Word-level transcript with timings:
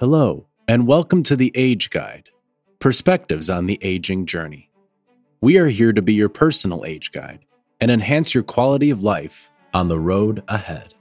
Hello, 0.00 0.46
and 0.66 0.86
welcome 0.86 1.22
to 1.24 1.36
the 1.36 1.52
Age 1.54 1.90
Guide 1.90 2.30
Perspectives 2.78 3.50
on 3.50 3.66
the 3.66 3.78
Aging 3.82 4.24
Journey. 4.24 4.70
We 5.42 5.58
are 5.58 5.66
here 5.66 5.92
to 5.92 6.00
be 6.00 6.14
your 6.14 6.30
personal 6.30 6.86
age 6.86 7.12
guide 7.12 7.40
and 7.82 7.90
enhance 7.90 8.32
your 8.32 8.42
quality 8.42 8.88
of 8.88 9.02
life 9.02 9.50
on 9.74 9.88
the 9.88 9.98
road 9.98 10.42
ahead. 10.48 10.94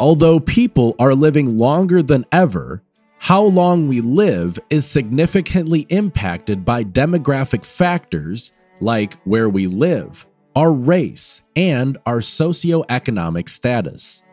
Although 0.00 0.40
people 0.40 0.96
are 0.98 1.14
living 1.14 1.58
longer 1.58 2.02
than 2.02 2.26
ever, 2.32 2.82
how 3.18 3.42
long 3.44 3.86
we 3.86 4.00
live 4.00 4.58
is 4.68 4.84
significantly 4.84 5.86
impacted 5.88 6.64
by 6.64 6.82
demographic 6.82 7.64
factors 7.64 8.50
like 8.80 9.14
where 9.22 9.48
we 9.48 9.68
live, 9.68 10.26
our 10.56 10.72
race, 10.72 11.44
and 11.54 11.96
our 12.04 12.18
socioeconomic 12.18 13.48
status. 13.48 14.24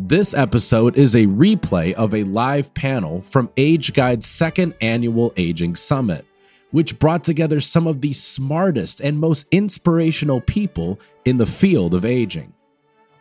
This 0.00 0.32
episode 0.32 0.96
is 0.96 1.16
a 1.16 1.26
replay 1.26 1.92
of 1.92 2.14
a 2.14 2.22
live 2.22 2.72
panel 2.72 3.20
from 3.20 3.50
Age 3.56 3.92
Guide's 3.94 4.26
second 4.26 4.74
annual 4.80 5.32
Aging 5.36 5.74
Summit, 5.74 6.24
which 6.70 7.00
brought 7.00 7.24
together 7.24 7.60
some 7.60 7.88
of 7.88 8.00
the 8.00 8.12
smartest 8.12 9.00
and 9.00 9.18
most 9.18 9.48
inspirational 9.50 10.40
people 10.40 11.00
in 11.24 11.36
the 11.36 11.46
field 11.46 11.94
of 11.94 12.04
aging. 12.04 12.52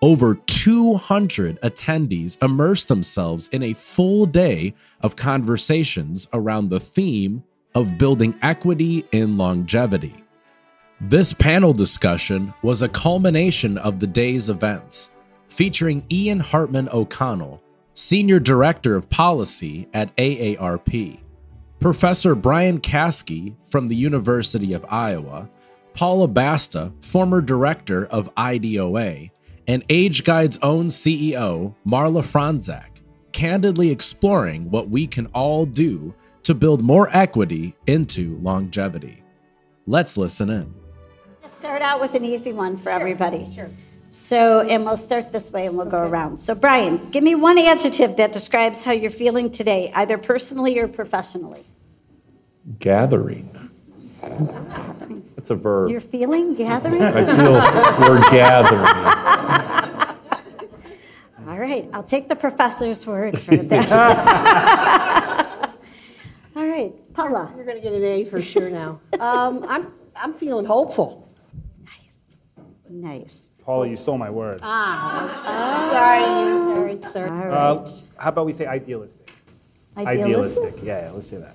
Over 0.03 0.35
200 0.35 1.59
attendees 1.61 2.39
immersed 2.43 2.89
themselves 2.89 3.47
in 3.47 3.63
a 3.63 3.73
full 3.73 4.27
day 4.27 4.75
of 5.01 5.15
conversations 5.15 6.27
around 6.31 6.69
the 6.69 6.79
theme 6.79 7.43
of 7.73 7.97
building 7.97 8.35
equity 8.43 9.03
in 9.11 9.35
longevity. 9.35 10.23
This 11.01 11.33
panel 11.33 11.73
discussion 11.73 12.53
was 12.61 12.83
a 12.83 12.89
culmination 12.89 13.79
of 13.79 13.99
the 13.99 14.07
day's 14.07 14.47
events, 14.47 15.09
featuring 15.47 16.05
Ian 16.11 16.39
Hartman 16.39 16.89
O'Connell, 16.89 17.61
Senior 17.93 18.39
Director 18.39 18.95
of 18.95 19.09
Policy 19.09 19.87
at 19.93 20.15
AARP, 20.17 21.19
Professor 21.79 22.35
Brian 22.35 22.79
Kaskie 22.79 23.55
from 23.65 23.87
the 23.87 23.95
University 23.95 24.73
of 24.73 24.85
Iowa, 24.89 25.49
Paula 25.93 26.27
Basta, 26.27 26.91
former 27.01 27.41
Director 27.41 28.05
of 28.05 28.33
IDOA, 28.35 29.31
and 29.67 29.83
Age 29.89 30.23
Guide's 30.23 30.57
own 30.61 30.87
CEO, 30.87 31.73
Marla 31.85 32.23
Fronczak, 32.23 33.01
candidly 33.31 33.89
exploring 33.89 34.69
what 34.69 34.89
we 34.89 35.07
can 35.07 35.25
all 35.27 35.65
do 35.65 36.13
to 36.43 36.53
build 36.53 36.81
more 36.81 37.09
equity 37.15 37.75
into 37.87 38.37
longevity. 38.37 39.23
Let's 39.85 40.17
listen 40.17 40.49
in. 40.49 40.73
Start 41.59 41.81
out 41.81 41.99
with 41.99 42.13
an 42.13 42.23
easy 42.23 42.53
one 42.53 42.77
for 42.77 42.89
everybody. 42.89 43.47
Sure. 43.53 43.69
So, 44.11 44.61
and 44.61 44.83
we'll 44.85 44.97
start 44.97 45.31
this 45.31 45.51
way 45.51 45.67
and 45.67 45.77
we'll 45.77 45.85
go 45.85 45.99
around. 45.99 46.39
So, 46.39 46.55
Brian, 46.55 47.11
give 47.11 47.23
me 47.23 47.35
one 47.35 47.57
adjective 47.59 48.17
that 48.17 48.31
describes 48.31 48.83
how 48.83 48.91
you're 48.91 49.11
feeling 49.11 49.51
today, 49.51 49.91
either 49.93 50.17
personally 50.17 50.79
or 50.79 50.87
professionally. 50.87 51.63
Gathering. 52.79 53.51
That's 55.35 55.49
a 55.51 55.55
verb. 55.55 55.91
You're 55.91 55.99
feeling 56.01 56.55
gathering? 56.55 57.01
I 57.01 57.25
feel 57.25 57.53
we're 58.09 58.19
gathering. 58.31 58.85
All 61.47 61.57
right, 61.57 61.87
I'll 61.93 62.03
take 62.03 62.27
the 62.27 62.35
professor's 62.35 63.05
word 63.07 63.39
for 63.39 63.55
that. 63.55 63.89
All 66.55 66.65
right, 66.67 66.91
Paula. 67.13 67.51
You're 67.55 67.65
going 67.65 67.77
to 67.77 67.83
get 67.83 67.93
an 67.93 68.03
A 68.03 68.25
for 68.25 68.41
sure 68.41 68.69
now. 68.69 68.99
Um, 69.19 69.63
I'm, 69.67 69.87
I'm 70.15 70.33
feeling 70.33 70.65
hopeful. 70.65 71.29
Nice. 71.85 71.93
Nice. 72.89 73.46
Paula, 73.67 73.85
you 73.85 73.97
stole 73.97 74.17
my 74.17 74.29
word. 74.29 74.61
Ah, 74.63 75.27
sorry, 75.91 76.23
sorry, 77.01 77.11
sorry. 77.11 77.29
All 77.29 77.51
Uh, 77.51 77.75
right. 77.75 78.01
how 78.15 78.29
about 78.29 78.45
we 78.45 78.53
say 78.53 78.65
idealistic? 78.65 79.29
Idealistic. 79.97 80.75
Yeah, 80.81 81.01
yeah, 81.07 81.11
let's 81.11 81.27
say 81.29 81.35
that. 81.35 81.53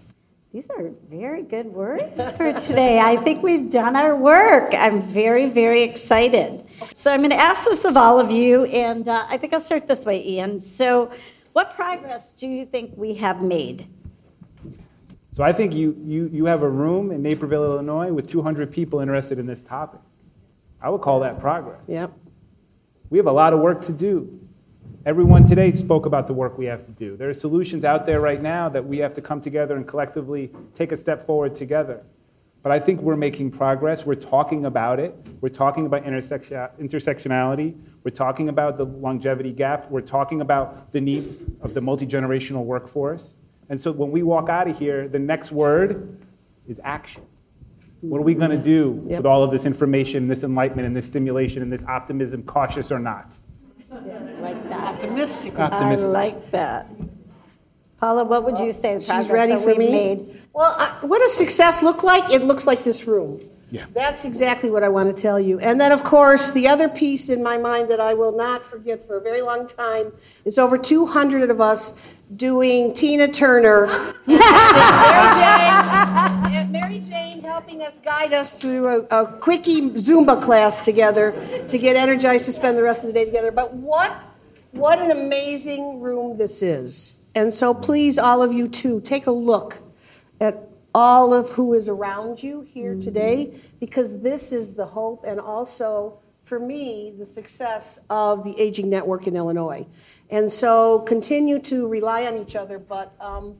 These 0.53 0.69
are 0.69 0.91
very 1.09 1.43
good 1.43 1.73
words 1.73 2.21
for 2.37 2.53
today. 2.53 2.99
I 3.01 3.17
think 3.17 3.43
we've 3.43 3.71
done 3.71 3.97
our 3.97 4.15
work. 4.15 4.75
I'm 4.75 5.01
very, 5.01 5.49
very 5.49 5.81
excited. 5.84 6.61
So 6.93 7.11
I'm 7.11 7.21
going 7.21 7.31
to 7.31 7.41
ask 7.41 7.65
this 7.65 7.87
of 7.87 7.97
all 7.97 8.21
of 8.21 8.31
you, 8.31 8.65
and 8.67 9.09
uh, 9.09 9.25
I 9.31 9.39
think 9.39 9.55
I'll 9.55 9.61
start 9.61 9.87
this 9.89 10.05
way, 10.05 10.22
Ian. 10.22 10.61
So, 10.61 11.11
what 11.55 11.75
progress 11.75 12.33
do 12.33 12.47
you 12.47 12.67
think 12.67 12.93
we 12.95 13.15
have 13.15 13.41
made? 13.41 13.87
So 15.33 15.43
I 15.43 15.53
think 15.53 15.72
you, 15.75 15.97
you, 16.05 16.28
you 16.31 16.45
have 16.45 16.61
a 16.62 16.69
room 16.69 17.11
in 17.11 17.22
Naperville, 17.22 17.65
Illinois 17.65 18.12
with 18.12 18.27
200 18.28 18.71
people 18.71 19.01
interested 19.01 19.39
in 19.39 19.47
this 19.47 19.62
topic. 19.62 20.01
I 20.82 20.91
would 20.91 21.00
call 21.00 21.20
that 21.20 21.41
progress. 21.41 21.84
Yep. 21.87 22.12
We 23.10 23.19
have 23.19 23.26
a 23.26 23.32
lot 23.32 23.53
of 23.53 23.60
work 23.60 23.82
to 23.82 23.93
do. 23.93 24.41
Everyone 25.04 25.44
today 25.44 25.72
spoke 25.72 26.06
about 26.06 26.26
the 26.26 26.32
work 26.32 26.59
we 26.59 26.66
have 26.66 26.87
to 26.87 26.93
do. 26.93 27.16
There 27.16 27.28
are 27.28 27.34
solutions 27.34 27.84
out 27.84 28.06
there 28.06 28.20
right 28.20 28.41
now 28.41 28.69
that 28.69 28.84
we 28.84 28.98
have 28.98 29.15
to 29.15 29.21
come 29.21 29.41
together 29.41 29.76
and 29.76 29.87
collectively 29.87 30.50
take 30.75 30.92
a 30.92 30.97
step 30.97 31.26
forward 31.26 31.54
together. 31.54 32.03
But 32.62 32.71
I 32.71 32.78
think 32.78 33.00
we're 33.00 33.16
making 33.16 33.50
progress. 33.50 34.06
We're 34.06 34.15
talking 34.15 34.66
about 34.66 35.00
it. 35.00 35.15
We're 35.41 35.48
talking 35.48 35.87
about 35.87 36.04
intersectionality. 36.04 37.76
We're 38.04 38.12
talking 38.12 38.48
about 38.48 38.78
the 38.78 38.84
longevity 38.87 39.53
gap. 39.53 39.91
We're 39.91 40.00
talking 40.00 40.41
about 40.41 40.92
the 40.92 41.00
need 41.00 41.56
of 41.60 41.75
the 41.75 41.81
multi 41.81 42.06
generational 42.06 42.65
workforce. 42.65 43.34
And 43.69 43.81
so 43.81 43.91
when 43.91 44.12
we 44.12 44.22
walk 44.22 44.48
out 44.48 44.69
of 44.69 44.78
here, 44.78 45.09
the 45.09 45.19
next 45.19 45.50
word 45.50 46.21
is 46.69 46.81
action. 46.84 47.25
What 48.03 48.19
are 48.19 48.25
we 48.25 48.35
going 48.35 48.51
to 48.51 48.57
do 48.59 49.01
Yep. 49.07 49.19
with 49.19 49.27
all 49.27 49.43
of 49.45 49.53
this 49.53 49.65
information, 49.65 50.27
this 50.27 50.43
enlightenment, 50.43 50.87
and 50.87 50.97
this 50.97 51.07
stimulation, 51.07 51.63
and 51.63 51.73
this 51.73 51.85
optimism, 51.85 52.43
cautious 52.43 52.91
or 52.91 52.99
not? 52.99 53.39
Like 54.41 54.69
that. 54.69 54.95
Optimistic. 54.95 55.59
Optimistic. 55.59 56.09
I 56.09 56.11
like 56.11 56.51
that. 56.51 56.87
Paula, 58.01 58.25
what 58.25 58.45
would 58.45 58.59
you 58.59 58.73
say? 58.73 58.99
She's 58.99 59.29
ready 59.29 59.53
that 59.53 59.63
for 59.63 59.75
me. 59.77 59.91
Made? 59.93 60.41
Well, 60.53 60.75
I, 60.77 61.07
what 61.07 61.21
does 61.21 61.33
success 61.33 61.83
look 61.83 62.03
like? 62.03 62.33
It 62.33 62.43
looks 62.43 62.67
like 62.67 62.83
this 62.83 63.07
room. 63.07 63.41
Yeah. 63.71 63.87
That's 63.95 64.25
exactly 64.25 64.69
what 64.69 64.83
I 64.83 64.89
want 64.89 65.15
to 65.17 65.23
tell 65.23 65.39
you. 65.41 65.59
And 65.61 65.81
then, 65.81 65.93
of 65.93 66.03
course, 66.03 66.51
the 66.51 66.67
other 66.69 66.89
piece 66.89 67.29
in 67.31 67.43
my 67.43 67.57
mind 67.57 67.89
that 67.91 68.01
I 68.01 68.13
will 68.13 68.37
not 68.37 68.65
forget 68.65 69.07
for 69.07 69.17
a 69.17 69.21
very 69.21 69.41
long 69.41 69.67
time 69.67 70.13
is 70.45 70.59
over 70.59 70.77
200 70.77 71.49
of 71.49 71.61
us 71.61 71.95
doing 72.37 72.93
Tina 72.93 73.29
Turner. 73.29 73.87
helping 77.72 77.87
us 77.87 77.99
guide 77.99 78.34
us 78.34 78.60
through 78.60 78.87
a, 78.87 79.22
a 79.22 79.27
quickie 79.38 79.81
Zumba 79.93 80.41
class 80.43 80.84
together 80.84 81.33
to 81.69 81.78
get 81.78 81.97
energized 81.97 82.44
to 82.44 82.53
spend 82.53 82.77
the 82.77 82.83
rest 82.83 83.03
of 83.03 83.06
the 83.06 83.15
day 83.15 83.25
together. 83.25 83.50
But 83.50 83.72
what, 83.72 84.15
what 84.72 85.00
an 85.00 85.10
amazing 85.10 86.00
room 86.00 86.37
this 86.37 86.62
is. 86.62 87.16
And 87.34 87.55
so, 87.55 87.72
please, 87.72 88.19
all 88.19 88.43
of 88.43 88.53
you 88.53 88.69
too, 88.69 89.00
take 89.00 89.27
a 89.27 89.33
look 89.33 89.81
at 90.38 90.69
all 90.94 91.33
of 91.33 91.49
who 91.53 91.72
is 91.72 91.88
around 91.88 92.43
you 92.43 92.60
here 92.60 92.94
today 92.94 93.59
because 93.81 94.21
this 94.21 94.53
is 94.53 94.75
the 94.75 94.84
hope 94.84 95.25
and 95.27 95.41
also 95.41 96.19
for 96.44 96.60
me 96.60 97.15
the 97.19 97.25
success 97.25 97.99
of 98.10 98.44
the 98.44 98.54
aging 98.60 98.91
network 98.91 99.27
in 99.27 99.34
illinois 99.34 99.87
and 100.28 100.53
so 100.53 100.99
continue 100.99 101.59
to 101.59 101.89
rely 101.89 102.27
on 102.27 102.37
each 102.37 102.54
other 102.54 102.78
but 102.78 103.15
um, 103.21 103.56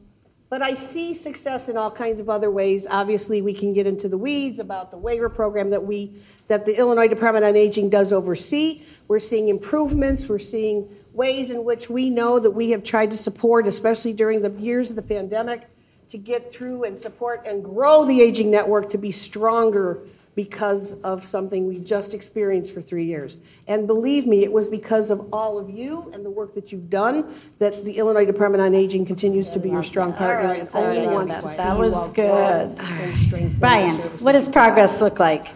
but 0.53 0.61
I 0.61 0.75
see 0.75 1.15
success 1.15 1.71
in 1.71 1.79
all 1.79 1.91
kinds 1.91 2.21
of 2.21 2.29
other 2.29 2.51
ways. 2.51 2.87
Obviously, 2.91 3.41
we 3.41 3.55
can 3.55 3.73
get 3.73 3.87
into 3.87 4.07
the 4.07 4.19
weeds 4.19 4.59
about 4.59 4.91
the 4.91 4.99
waiver 4.99 5.31
program 5.31 5.71
that 5.71 5.83
we 5.83 6.13
that 6.49 6.67
the 6.67 6.77
Illinois 6.79 7.09
Department 7.09 7.47
on 7.47 7.57
Aging 7.57 7.89
does 7.89 8.13
oversee. 8.13 8.83
We're 9.09 9.19
seeing 9.19 9.49
improvements. 9.49 10.29
We're 10.29 10.39
seeing 10.39 10.95
ways 11.15 11.51
in 11.51 11.65
which 11.65 11.89
we 11.89 12.11
know 12.11 12.39
that 12.39 12.51
we 12.51 12.69
have 12.73 12.85
tried 12.85 13.12
to 13.12 13.17
support, 13.17 13.67
especially 13.67 14.12
during 14.12 14.43
the 14.43 14.51
years 14.51 14.91
of 14.91 14.97
the 14.97 15.01
pandemic, 15.01 15.71
to 16.11 16.19
get 16.19 16.53
through 16.53 16.85
and 16.85 16.99
support 16.99 17.47
and 17.47 17.65
grow 17.65 18.05
the 18.05 18.21
aging 18.21 18.51
network 18.51 18.91
to 18.91 18.99
be 18.99 19.11
stronger 19.11 20.01
because 20.34 20.94
of 21.03 21.22
something 21.25 21.66
we 21.66 21.78
just 21.78 22.15
experienced 22.15 22.72
for 22.72 22.81
three 22.81 23.04
years. 23.04 23.37
And 23.66 23.87
believe 23.87 24.26
me, 24.26 24.43
it 24.44 24.53
was 24.53 24.66
because 24.66 25.10
of 25.10 25.28
all 25.32 25.59
of 25.59 25.69
you 25.69 26.10
and 26.15 26.25
the 26.25 26.31
work 26.31 26.54
that 26.54 26.72
you've 26.72 26.88
done 26.88 27.34
that 27.59 27.84
the 27.84 27.98
Illinois 27.98 28.25
Department 28.25 28.62
on 28.62 28.75
Aging 28.75 29.05
continues 29.05 29.50
to 29.50 29.58
be 29.58 29.69
your 29.69 29.82
strong 29.82 30.14
partner 30.14 30.55
and 30.55 30.69
only 30.75 31.06
wants 31.06 31.37
to 31.37 31.49
see 31.49 31.56
That 31.58 31.79
was 31.79 31.93
all 31.93 32.08
good. 32.08 32.79
and 32.79 33.14
strengthen 33.17 33.50
your 33.50 33.61
Brian, 33.61 33.94
services. 33.96 34.23
what 34.23 34.32
does 34.32 34.49
progress 34.49 35.00
look 35.02 35.19
like? 35.19 35.49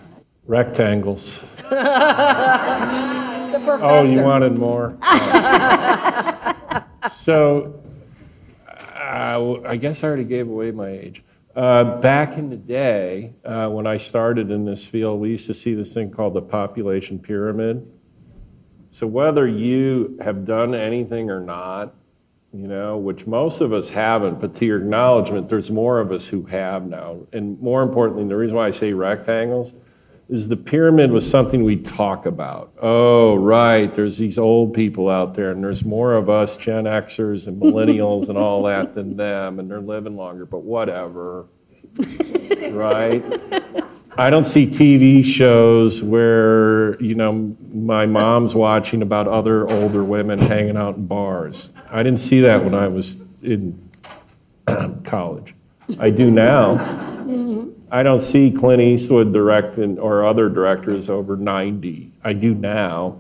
Rectangles. 0.47 1.43
The 3.47 3.63
Oh, 3.63 3.79
professor. 3.79 4.13
you 4.13 4.23
wanted 4.23 4.59
more? 4.59 4.97
so, 7.11 7.81
uh, 8.69 9.55
I 9.65 9.77
guess 9.77 10.03
I 10.05 10.09
already 10.09 10.25
gave 10.25 10.49
away 10.49 10.71
my 10.73 10.89
age. 10.91 11.23
Uh, 11.57 11.99
back 12.01 12.37
in 12.37 12.51
the 12.51 12.57
day, 12.57 13.33
uh, 13.43 13.67
when 13.67 13.87
I 13.87 13.97
started 13.97 14.51
in 14.51 14.67
this 14.67 14.87
field, 14.87 15.21
we 15.21 15.31
used 15.31 15.47
to 15.47 15.55
see 15.55 15.73
this 15.73 15.91
thing 15.95 16.11
called 16.11 16.35
the 16.35 16.43
population 16.43 17.19
pyramid. 17.19 17.91
So, 18.91 19.07
whether 19.07 19.47
you 19.47 20.19
have 20.23 20.45
done 20.45 20.75
anything 20.75 21.31
or 21.31 21.41
not, 21.41 21.95
you 22.53 22.69
know, 22.69 22.99
which 22.99 23.27
most 23.27 23.63
of 23.63 23.73
us 23.73 23.89
haven't, 23.89 24.39
but 24.39 24.55
to 24.57 24.67
your 24.67 24.79
acknowledgement, 24.79 25.49
there's 25.49 25.71
more 25.71 25.99
of 25.99 26.13
us 26.13 26.27
who 26.27 26.43
have 26.45 26.87
now. 26.87 27.21
And 27.33 27.59
more 27.59 27.83
importantly, 27.83 28.29
the 28.29 28.37
reason 28.37 28.55
why 28.55 28.67
I 28.67 28.71
say 28.71 28.93
rectangles 28.93 29.73
is 30.29 30.49
the 30.49 30.57
pyramid 30.57 31.13
was 31.13 31.29
something 31.29 31.63
we 31.63 31.77
talk 31.77 32.27
about. 32.27 32.73
Oh, 32.81 33.37
right, 33.37 33.93
there's 33.95 34.19
these 34.19 34.39
old 34.39 34.75
people 34.75 35.09
out 35.09 35.35
there, 35.35 35.53
and 35.53 35.63
there's 35.63 35.85
more 35.85 36.15
of 36.15 36.29
us 36.29 36.57
Gen 36.57 36.85
Xers 36.85 37.47
and 37.47 37.61
millennials 37.61 38.29
and 38.29 38.37
all 38.37 38.65
that 38.65 38.95
than 38.95 39.17
them, 39.17 39.61
and 39.61 39.71
they're 39.71 39.81
living 39.81 40.17
longer, 40.17 40.45
but 40.45 40.63
whatever, 40.63 41.47
right? 42.71 43.23
I 44.19 44.31
don't 44.31 44.45
see 44.45 44.67
TV 44.67 45.25
shows 45.25 46.03
where, 46.03 47.01
you 47.03 47.15
know, 47.15 47.55
my 47.73 48.07
mom's 48.07 48.55
watching 48.55 49.03
about 49.03 49.29
other 49.29 49.71
older 49.71 50.03
women 50.03 50.39
hanging 50.39 50.77
out 50.77 50.97
in 50.97 51.07
bars. 51.07 51.73
I 51.91 52.03
didn't 52.03 52.21
see 52.21 52.41
that 52.41 52.65
when 52.65 52.75
I 52.75 52.89
was 52.89 53.19
in 53.43 53.91
college. 55.05 55.55
I 56.01 56.11
do 56.11 56.31
now. 56.31 57.06
I 57.91 58.03
don't 58.03 58.21
see 58.21 58.51
Clint 58.51 58.83
Eastwood 58.83 59.33
directing 59.33 59.99
or 59.99 60.25
other 60.25 60.49
directors 60.49 61.09
over 61.09 61.37
90. 61.37 62.13
I 62.25 62.33
do 62.33 62.55
now. 62.55 63.19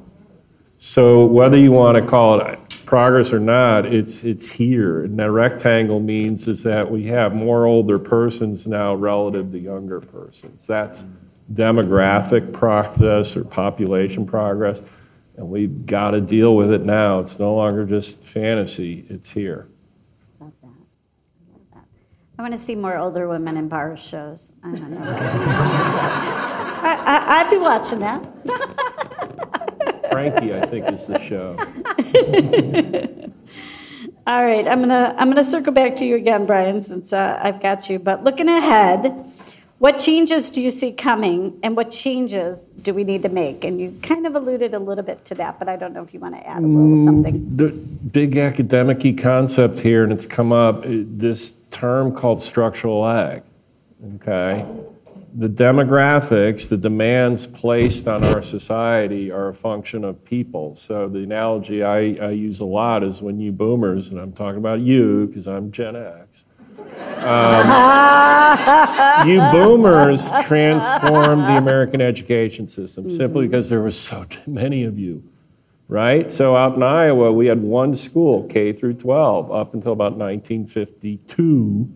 So 0.79 1.25
whether 1.25 1.57
you 1.57 1.73
want 1.73 2.03
to 2.03 2.07
call 2.07 2.41
it 2.41 2.59
progress 2.85 3.33
or 3.33 3.41
not, 3.41 3.87
it's, 3.87 4.25
it's 4.25 4.49
here. 4.49 5.05
And 5.05 5.19
that 5.19 5.31
rectangle 5.31 6.01
means 6.01 6.49
is 6.49 6.63
that 6.65 6.91
we 6.91 7.05
have 7.07 7.35
more 7.35 7.67
older 7.67 7.99
persons 7.99 8.67
now 8.67 8.95
relative 8.95 9.53
to 9.53 9.59
younger 9.59 10.01
persons. 10.01 10.67
That's 10.67 11.05
demographic 11.53 12.53
progress 12.53 13.37
or 13.37 13.45
population 13.45 14.27
progress. 14.27 14.81
And 15.37 15.49
we've 15.49 15.87
got 15.87 16.13
to 16.13 16.21
deal 16.21 16.57
with 16.57 16.73
it 16.73 16.85
now. 16.85 17.21
It's 17.21 17.39
no 17.39 17.55
longer 17.55 17.85
just 17.85 18.21
fantasy, 18.21 19.07
it's 19.09 19.31
here. 19.31 19.69
Love 20.41 20.53
that. 20.63 20.69
Love 21.53 21.61
that. 21.75 21.85
I 22.39 22.43
want 22.43 22.55
to 22.55 22.61
see 22.61 22.75
more 22.75 22.99
older 22.99 23.27
women 23.29 23.57
in 23.57 23.69
bar 23.69 23.97
shows. 23.97 24.53
I 24.63 24.73
don't 24.73 24.91
know. 24.91 25.01
I, 26.83 26.95
I, 27.07 27.41
I'd 27.41 27.49
be 27.51 27.57
watching 27.57 28.01
that. 28.01 28.23
Frankie, 30.11 30.55
I 30.55 30.61
think, 30.67 30.93
is 30.93 31.07
the 31.07 31.19
show. 31.21 31.57
All 34.27 34.45
right, 34.45 34.67
I'm 34.69 34.81
gonna 34.81 35.15
I'm 35.17 35.29
gonna 35.29 35.45
circle 35.45 35.73
back 35.73 35.97
to 35.97 36.05
you 36.05 36.17
again, 36.17 36.45
Brian, 36.47 36.83
since 36.83 37.13
uh, 37.13 37.39
I've 37.43 37.61
got 37.63 37.89
you. 37.89 37.99
But 37.99 38.23
looking 38.25 38.49
ahead, 38.49 39.25
what 39.79 39.99
changes 39.99 40.49
do 40.49 40.63
you 40.63 40.71
see 40.71 40.93
coming, 40.93 41.59
and 41.63 41.77
what 41.77 41.91
changes 41.91 42.61
do 42.81 42.95
we 42.95 43.05
need 43.05 43.23
to 43.25 43.29
make? 43.29 43.63
And 43.63 43.79
you 43.79 43.99
kind 44.03 44.27
of 44.27 44.35
alluded 44.35 44.73
a 44.73 44.79
little 44.79 45.05
bit 45.05 45.25
to 45.27 45.35
that, 45.35 45.59
but 45.59 45.69
I 45.69 45.77
don't 45.77 45.93
know 45.93 46.03
if 46.03 46.15
you 46.15 46.21
want 46.21 46.35
to 46.35 46.47
add 46.47 46.63
a 46.63 46.67
little 46.67 46.97
mm, 46.99 47.05
something. 47.05 47.57
The 47.57 47.69
big 47.69 48.39
academic 48.39 49.19
concept 49.19 49.81
here, 49.81 50.03
and 50.03 50.13
it's 50.13 50.25
come 50.25 50.51
up, 50.51 50.83
this 50.85 51.53
term 51.71 52.15
called 52.15 52.41
structural 52.41 53.01
lag. 53.01 53.43
Okay? 54.17 54.65
The 55.35 55.49
demographics, 55.49 56.71
the 56.71 56.79
demands 56.79 57.47
placed 57.47 58.09
on 58.09 58.25
our 58.25 58.41
society 58.41 59.31
are 59.31 59.49
a 59.49 59.55
function 59.55 60.05
of 60.05 60.25
people. 60.25 60.77
So 60.77 61.07
the 61.09 61.19
analogy 61.19 61.85
I, 61.85 61.99
I 62.15 62.31
use 62.31 62.61
a 62.61 62.65
lot 62.65 63.03
is 63.03 63.21
when 63.21 63.39
you 63.39 63.53
boomers, 63.53 64.09
and 64.09 64.19
I'm 64.19 64.33
talking 64.33 64.57
about 64.57 64.81
you 64.81 65.27
because 65.27 65.47
I'm 65.47 65.71
Gen 65.71 65.97
X, 65.97 66.26
um, 67.25 67.67
you 69.29 69.41
boomers 69.53 70.31
transformed 70.45 71.43
the 71.43 71.57
American 71.57 72.01
education 72.01 72.69
system 72.69 73.11
simply 73.11 73.47
because 73.47 73.69
there 73.69 73.81
were 73.81 73.91
so 73.91 74.27
many 74.47 74.85
of 74.85 74.99
you 74.99 75.23
right? 75.89 76.31
So 76.31 76.57
out 76.57 76.77
in 76.77 76.83
Iowa, 76.83 77.33
we 77.33 77.47
had 77.47 77.63
one 77.63 77.95
school, 77.95 78.45
K 78.45 78.73
through 78.73 78.95
12, 78.95 79.53
up 79.53 79.75
until 79.75 79.93
about 79.93 80.17
1952. 80.17 81.89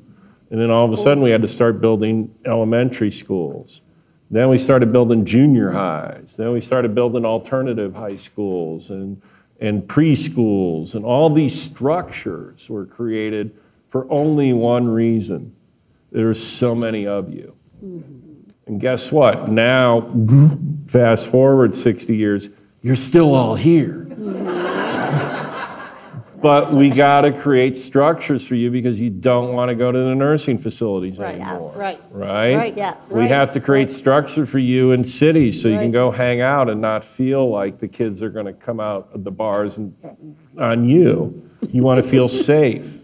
And 0.51 0.61
then 0.61 0.71
all 0.71 0.85
of 0.85 0.93
a 0.93 0.97
sudden, 0.97 1.23
we 1.23 1.31
had 1.31 1.43
to 1.43 1.49
start 1.49 1.81
building 1.81 2.35
elementary 2.45 3.11
schools. 3.11 3.83
Then 4.31 4.49
we 4.49 4.59
started 4.59 4.93
building 4.93 5.25
junior 5.25 5.71
highs. 5.73 6.37
Then 6.37 6.53
we 6.53 6.61
started 6.61 6.95
building 6.95 7.25
alternative 7.25 7.95
high 7.95 8.17
schools 8.17 8.91
and, 8.91 9.21
and 9.61 9.83
preschools. 9.83 10.95
And 10.95 11.05
all 11.05 11.31
these 11.31 11.61
structures 11.61 12.69
were 12.69 12.87
created 12.87 13.57
for 13.91 14.11
only 14.11 14.53
one 14.53 14.89
reason 14.89 15.55
there's 16.13 16.45
so 16.45 16.75
many 16.75 17.07
of 17.07 17.33
you. 17.33 17.55
And 17.81 18.81
guess 18.81 19.13
what? 19.13 19.49
Now, 19.49 20.11
fast 20.87 21.29
forward 21.29 21.75
60 21.75 22.17
years, 22.17 22.51
you're 22.83 22.97
still 22.97 23.35
all 23.35 23.55
here. 23.55 24.05
but 26.41 26.73
we 26.73 26.91
got 26.91 27.23
to 27.23 27.33
create 27.33 27.77
structures 27.77 28.47
for 28.47 28.55
you 28.55 28.71
because 28.71 29.01
you 29.01 29.11
don't 29.11 29.55
want 29.55 29.69
to 29.69 29.75
go 29.75 29.93
to 29.93 29.99
the 29.99 30.15
nursing 30.15 30.59
facilities 30.59 31.19
Right, 31.19 31.41
anymore. 31.41 31.73
right. 31.77 31.99
Right? 32.13 32.57
Right, 32.57 32.77
Yes. 32.77 33.09
We 33.11 33.21
right, 33.21 33.31
have 33.31 33.53
to 33.53 33.61
create 33.61 33.89
right. 33.89 33.97
structure 33.97 34.47
for 34.47 34.59
you 34.59 34.93
in 34.93 35.05
cities 35.05 35.61
so 35.61 35.69
you 35.69 35.79
can 35.79 35.93
go 35.93 36.11
hang 36.11 36.41
out 36.41 36.69
and 36.71 36.81
not 36.81 37.05
feel 37.05 37.51
like 37.51 37.79
the 37.79 37.89
kids 37.89 38.23
are 38.23 38.31
going 38.31 38.47
to 38.47 38.53
come 38.53 38.81
out 38.81 39.09
of 39.13 39.25
the 39.25 39.31
bars 39.31 39.77
and 39.79 39.95
on 40.59 40.89
you. 40.89 41.51
You 41.71 41.83
want 41.83 42.03
to 42.03 42.09
feel 42.09 42.29
safe. 42.29 43.00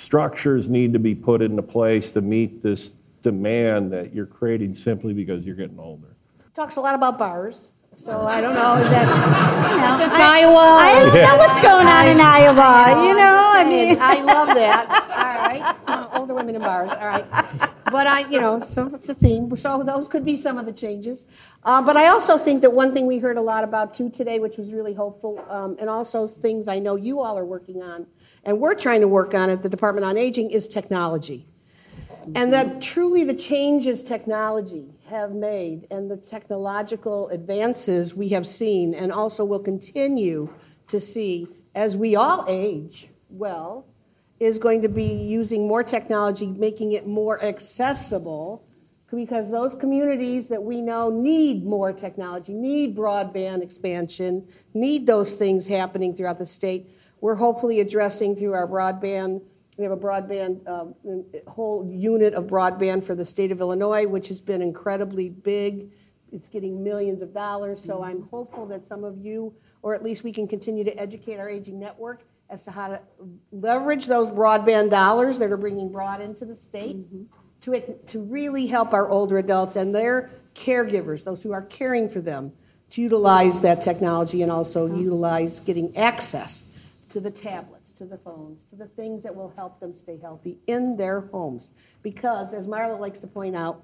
Structures 0.00 0.70
need 0.70 0.94
to 0.94 0.98
be 0.98 1.14
put 1.14 1.42
into 1.42 1.60
place 1.60 2.10
to 2.12 2.22
meet 2.22 2.62
this 2.62 2.94
demand 3.22 3.92
that 3.92 4.14
you're 4.14 4.24
creating 4.24 4.72
simply 4.72 5.12
because 5.12 5.44
you're 5.44 5.54
getting 5.54 5.78
older. 5.78 6.16
Talks 6.54 6.76
a 6.76 6.80
lot 6.80 6.94
about 6.94 7.18
bars, 7.18 7.68
so 7.92 8.22
I 8.22 8.40
don't 8.40 8.54
know, 8.54 8.76
is 8.76 8.90
that, 8.90 9.02
is 9.02 9.80
that 9.80 9.98
just 10.00 10.14
I- 10.16 10.40
Iowa? 10.40 10.56
I 10.56 11.04
don't 11.04 11.14
know 11.14 11.36
what's 11.36 11.60
going 11.60 11.86
on 11.86 12.08
in 12.08 12.18
Iowa, 12.18 13.06
you 13.08 13.14
know, 13.14 13.52
I 13.54 13.64
mean. 13.64 13.98
I 14.00 14.22
love 14.22 14.48
that, 14.48 14.88
all 15.86 15.98
right. 15.98 16.16
Older 16.18 16.32
women 16.34 16.54
in 16.54 16.62
bars, 16.62 16.90
all 16.92 17.06
right. 17.06 17.26
But 17.92 18.06
I, 18.06 18.20
you 18.30 18.40
know, 18.40 18.58
so 18.58 18.86
it's 18.94 19.08
a 19.10 19.14
theme, 19.14 19.54
so 19.54 19.82
those 19.82 20.08
could 20.08 20.24
be 20.24 20.36
some 20.38 20.56
of 20.56 20.64
the 20.64 20.72
changes. 20.72 21.26
Uh, 21.62 21.82
But 21.82 21.98
I 21.98 22.08
also 22.08 22.38
think 22.38 22.62
that 22.62 22.72
one 22.72 22.94
thing 22.94 23.04
we 23.06 23.18
heard 23.18 23.36
a 23.36 23.40
lot 23.42 23.64
about 23.64 23.92
too 23.92 24.08
today, 24.08 24.38
which 24.38 24.56
was 24.56 24.72
really 24.72 24.94
hopeful, 24.94 25.44
um, 25.50 25.76
and 25.78 25.90
also 25.90 26.26
things 26.26 26.68
I 26.68 26.78
know 26.78 26.96
you 26.96 27.20
all 27.20 27.36
are 27.36 27.44
working 27.44 27.82
on, 27.82 28.06
and 28.44 28.60
we're 28.60 28.74
trying 28.74 29.00
to 29.00 29.08
work 29.08 29.34
on 29.34 29.50
at 29.50 29.62
the 29.62 29.68
Department 29.68 30.04
on 30.04 30.16
Aging, 30.16 30.50
is 30.50 30.66
technology. 30.68 31.46
And 32.34 32.52
that 32.52 32.80
truly 32.80 33.24
the 33.24 33.34
changes 33.34 34.02
technology 34.02 34.94
have 35.08 35.32
made 35.32 35.86
and 35.90 36.10
the 36.10 36.16
technological 36.16 37.28
advances 37.30 38.14
we 38.14 38.28
have 38.28 38.46
seen 38.46 38.94
and 38.94 39.10
also 39.10 39.44
will 39.44 39.60
continue 39.60 40.52
to 40.88 41.00
see 41.00 41.48
as 41.74 41.96
we 41.96 42.14
all 42.14 42.44
age 42.46 43.08
well 43.28 43.86
is 44.38 44.58
going 44.58 44.82
to 44.82 44.88
be 44.88 45.04
using 45.04 45.66
more 45.66 45.82
technology, 45.82 46.46
making 46.46 46.92
it 46.92 47.06
more 47.06 47.42
accessible 47.42 48.64
because 49.10 49.50
those 49.50 49.74
communities 49.74 50.48
that 50.48 50.62
we 50.62 50.80
know 50.80 51.10
need 51.10 51.64
more 51.64 51.92
technology, 51.92 52.54
need 52.54 52.96
broadband 52.96 53.62
expansion, 53.62 54.46
need 54.72 55.06
those 55.06 55.34
things 55.34 55.66
happening 55.66 56.14
throughout 56.14 56.38
the 56.38 56.46
state. 56.46 56.88
We're 57.20 57.36
hopefully 57.36 57.80
addressing 57.80 58.36
through 58.36 58.54
our 58.54 58.66
broadband 58.66 59.42
we 59.80 59.84
have 59.84 59.92
a 59.92 59.96
broadband, 59.96 60.68
um, 60.68 60.94
whole 61.48 61.90
unit 61.90 62.34
of 62.34 62.44
broadband 62.44 63.02
for 63.02 63.14
the 63.14 63.24
state 63.24 63.50
of 63.50 63.60
Illinois, 63.60 64.06
which 64.06 64.28
has 64.28 64.38
been 64.38 64.60
incredibly 64.60 65.30
big. 65.30 65.90
It's 66.32 66.48
getting 66.48 66.84
millions 66.84 67.22
of 67.22 67.32
dollars, 67.32 67.82
so 67.82 68.02
I'm 68.04 68.28
hopeful 68.30 68.66
that 68.66 68.86
some 68.86 69.04
of 69.04 69.16
you, 69.16 69.54
or 69.80 69.94
at 69.94 70.02
least 70.02 70.22
we 70.22 70.32
can 70.32 70.46
continue 70.46 70.84
to 70.84 70.94
educate 71.00 71.38
our 71.38 71.48
aging 71.48 71.80
network 71.80 72.24
as 72.50 72.62
to 72.64 72.70
how 72.70 72.88
to 72.88 73.00
leverage 73.52 74.04
those 74.04 74.30
broadband 74.30 74.90
dollars 74.90 75.38
that 75.38 75.50
are 75.50 75.56
bringing 75.56 75.90
broad 75.90 76.20
into 76.20 76.44
the 76.44 76.54
state 76.54 76.98
to, 77.62 77.80
to 78.06 78.20
really 78.20 78.66
help 78.66 78.92
our 78.92 79.08
older 79.08 79.38
adults 79.38 79.76
and 79.76 79.94
their 79.94 80.30
caregivers, 80.54 81.24
those 81.24 81.42
who 81.42 81.52
are 81.52 81.62
caring 81.62 82.10
for 82.10 82.20
them, 82.20 82.52
to 82.90 83.00
utilize 83.00 83.60
that 83.60 83.80
technology 83.80 84.42
and 84.42 84.52
also 84.52 84.94
utilize 84.94 85.58
getting 85.60 85.96
access 85.96 86.69
to 87.10 87.20
the 87.20 87.30
tablets, 87.30 87.92
to 87.92 88.04
the 88.04 88.16
phones, 88.18 88.62
to 88.70 88.76
the 88.76 88.86
things 88.86 89.22
that 89.24 89.34
will 89.34 89.52
help 89.56 89.80
them 89.80 89.92
stay 89.92 90.18
healthy 90.18 90.58
in 90.66 90.96
their 90.96 91.20
homes. 91.20 91.70
Because, 92.02 92.54
as 92.54 92.66
Marla 92.66 92.98
likes 92.98 93.18
to 93.18 93.26
point 93.26 93.54
out, 93.54 93.82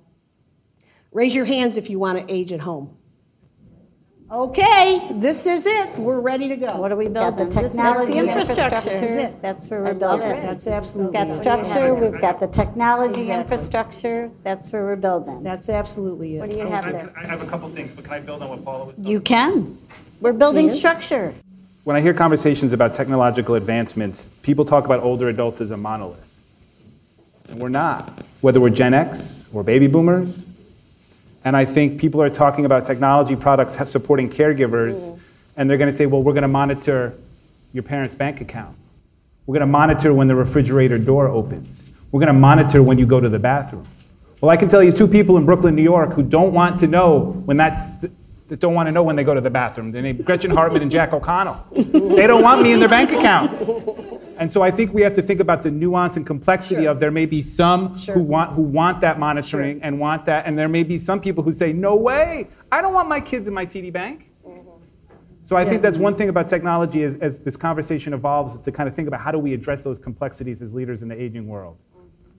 raise 1.12 1.34
your 1.34 1.44
hands 1.44 1.76
if 1.76 1.90
you 1.90 1.98
want 1.98 2.18
to 2.18 2.32
age 2.32 2.52
at 2.52 2.60
home. 2.60 2.96
Okay, 4.28 5.06
this 5.12 5.46
is 5.46 5.66
it. 5.66 5.96
We're 5.96 6.20
ready 6.20 6.48
to 6.48 6.56
go. 6.56 6.78
What 6.80 6.90
are 6.90 6.96
we 6.96 7.06
got 7.06 7.36
the 7.36 7.44
building? 7.44 7.62
This 7.62 7.66
is 7.66 7.72
technology 7.72 8.12
the 8.12 8.18
infrastructure. 8.40 8.90
This 8.90 9.02
is 9.02 9.16
it. 9.18 9.40
That's 9.40 9.68
where 9.70 9.80
we're 9.82 9.86
I 9.86 9.92
love 9.92 9.98
building. 10.00 10.30
it. 10.32 10.42
That's 10.42 10.66
We've 10.66 10.74
absolutely 10.74 11.12
got 11.12 11.28
it. 11.28 11.36
structure, 11.36 11.94
we've 11.94 12.20
got 12.20 12.40
the 12.40 12.48
technology 12.48 13.20
Exactly. 13.20 13.54
infrastructure, 13.54 14.30
that's 14.42 14.72
where 14.72 14.84
we're 14.84 14.96
building. 14.96 15.44
That's 15.44 15.68
absolutely 15.68 16.38
it. 16.38 16.40
What 16.40 16.50
do 16.50 16.56
it. 16.56 16.62
you 16.64 16.66
have 16.68 16.86
I 16.86 16.92
there? 16.92 17.12
I 17.16 17.24
have 17.24 17.40
a 17.40 17.46
couple 17.46 17.68
things, 17.68 17.92
but 17.92 18.04
can 18.04 18.14
I 18.14 18.18
build 18.20 18.42
on 18.42 18.48
what 18.48 18.64
Paula 18.64 18.86
was 18.86 18.94
talking 18.96 19.06
You 19.10 19.20
can. 19.20 19.78
We're 20.20 20.32
building 20.32 20.66
Ian? 20.66 20.74
structure. 20.74 21.32
When 21.86 21.94
I 21.94 22.00
hear 22.00 22.14
conversations 22.14 22.72
about 22.72 22.96
technological 22.96 23.54
advancements, 23.54 24.26
people 24.42 24.64
talk 24.64 24.86
about 24.86 25.04
older 25.04 25.28
adults 25.28 25.60
as 25.60 25.70
a 25.70 25.76
monolith. 25.76 26.18
And 27.48 27.60
we're 27.60 27.68
not, 27.68 28.10
whether 28.40 28.58
we're 28.58 28.70
Gen 28.70 28.92
X 28.92 29.46
or 29.52 29.62
baby 29.62 29.86
boomers. 29.86 30.44
And 31.44 31.56
I 31.56 31.64
think 31.64 32.00
people 32.00 32.20
are 32.20 32.28
talking 32.28 32.64
about 32.64 32.86
technology 32.86 33.36
products 33.36 33.76
supporting 33.88 34.28
caregivers, 34.28 35.16
and 35.56 35.70
they're 35.70 35.78
going 35.78 35.88
to 35.88 35.96
say, 35.96 36.06
well, 36.06 36.24
we're 36.24 36.32
going 36.32 36.42
to 36.42 36.48
monitor 36.48 37.14
your 37.72 37.84
parents' 37.84 38.16
bank 38.16 38.40
account. 38.40 38.76
We're 39.46 39.52
going 39.52 39.60
to 39.60 39.66
monitor 39.66 40.12
when 40.12 40.26
the 40.26 40.34
refrigerator 40.34 40.98
door 40.98 41.28
opens. 41.28 41.88
We're 42.10 42.18
going 42.18 42.34
to 42.34 42.40
monitor 42.40 42.82
when 42.82 42.98
you 42.98 43.06
go 43.06 43.20
to 43.20 43.28
the 43.28 43.38
bathroom. 43.38 43.86
Well, 44.40 44.50
I 44.50 44.56
can 44.56 44.68
tell 44.68 44.82
you 44.82 44.90
two 44.90 45.06
people 45.06 45.36
in 45.36 45.46
Brooklyn, 45.46 45.76
New 45.76 45.84
York, 45.84 46.14
who 46.14 46.24
don't 46.24 46.52
want 46.52 46.80
to 46.80 46.88
know 46.88 47.20
when 47.44 47.58
that, 47.58 48.04
that 48.48 48.60
don't 48.60 48.74
want 48.74 48.86
to 48.86 48.92
know 48.92 49.02
when 49.02 49.16
they 49.16 49.24
go 49.24 49.34
to 49.34 49.40
the 49.40 49.50
bathroom. 49.50 49.90
They're 49.92 50.02
named 50.02 50.24
Gretchen 50.24 50.50
Hartman 50.50 50.82
and 50.82 50.90
Jack 50.90 51.12
O'Connell. 51.12 51.60
They 51.72 52.26
don't 52.26 52.42
want 52.42 52.62
me 52.62 52.72
in 52.72 52.80
their 52.80 52.88
bank 52.88 53.12
account. 53.12 53.52
And 54.38 54.52
so 54.52 54.62
I 54.62 54.70
think 54.70 54.92
we 54.92 55.00
have 55.02 55.14
to 55.16 55.22
think 55.22 55.40
about 55.40 55.62
the 55.62 55.70
nuance 55.70 56.16
and 56.16 56.26
complexity 56.26 56.82
Sure. 56.82 56.90
of 56.90 57.00
there 57.00 57.10
may 57.10 57.24
be 57.26 57.40
some 57.40 57.98
Sure. 57.98 58.14
who 58.14 58.22
want 58.22 58.52
who 58.52 58.62
want 58.62 59.00
that 59.00 59.18
monitoring 59.18 59.82
and 59.82 59.98
want 59.98 60.26
that, 60.26 60.46
and 60.46 60.58
there 60.58 60.68
may 60.68 60.82
be 60.82 60.98
some 60.98 61.20
people 61.20 61.42
who 61.42 61.52
say, 61.52 61.72
"No 61.72 61.96
way, 61.96 62.48
I 62.70 62.82
don't 62.82 62.92
want 62.92 63.08
my 63.08 63.18
kids 63.18 63.48
in 63.48 63.54
my 63.54 63.64
TD 63.64 63.90
Bank." 63.90 64.30
So 65.44 65.56
I 65.56 65.64
think 65.64 65.80
that's 65.80 65.96
one 65.96 66.14
thing 66.16 66.28
about 66.28 66.48
technology 66.48 67.04
as, 67.04 67.14
as 67.16 67.38
this 67.38 67.56
conversation 67.56 68.12
evolves, 68.12 68.54
is 68.54 68.60
to 68.62 68.72
kind 68.72 68.88
of 68.88 68.96
think 68.96 69.06
about 69.06 69.20
how 69.20 69.30
do 69.30 69.38
we 69.38 69.54
address 69.54 69.80
those 69.80 69.96
complexities 69.98 70.60
as 70.60 70.74
leaders 70.74 71.02
in 71.02 71.08
the 71.08 71.20
aging 71.20 71.46
world. 71.46 71.76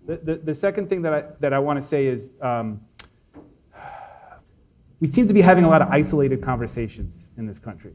The, 0.05 0.17
the, 0.17 0.35
the 0.35 0.55
second 0.55 0.89
thing 0.89 1.01
that 1.03 1.13
I, 1.13 1.23
that 1.39 1.53
I 1.53 1.59
want 1.59 1.81
to 1.81 1.87
say 1.87 2.05
is 2.05 2.31
um, 2.41 2.81
we 4.99 5.07
seem 5.07 5.27
to 5.27 5.33
be 5.33 5.41
having 5.41 5.63
a 5.63 5.69
lot 5.69 5.81
of 5.81 5.89
isolated 5.89 6.41
conversations 6.41 7.27
in 7.37 7.45
this 7.45 7.59
country. 7.59 7.93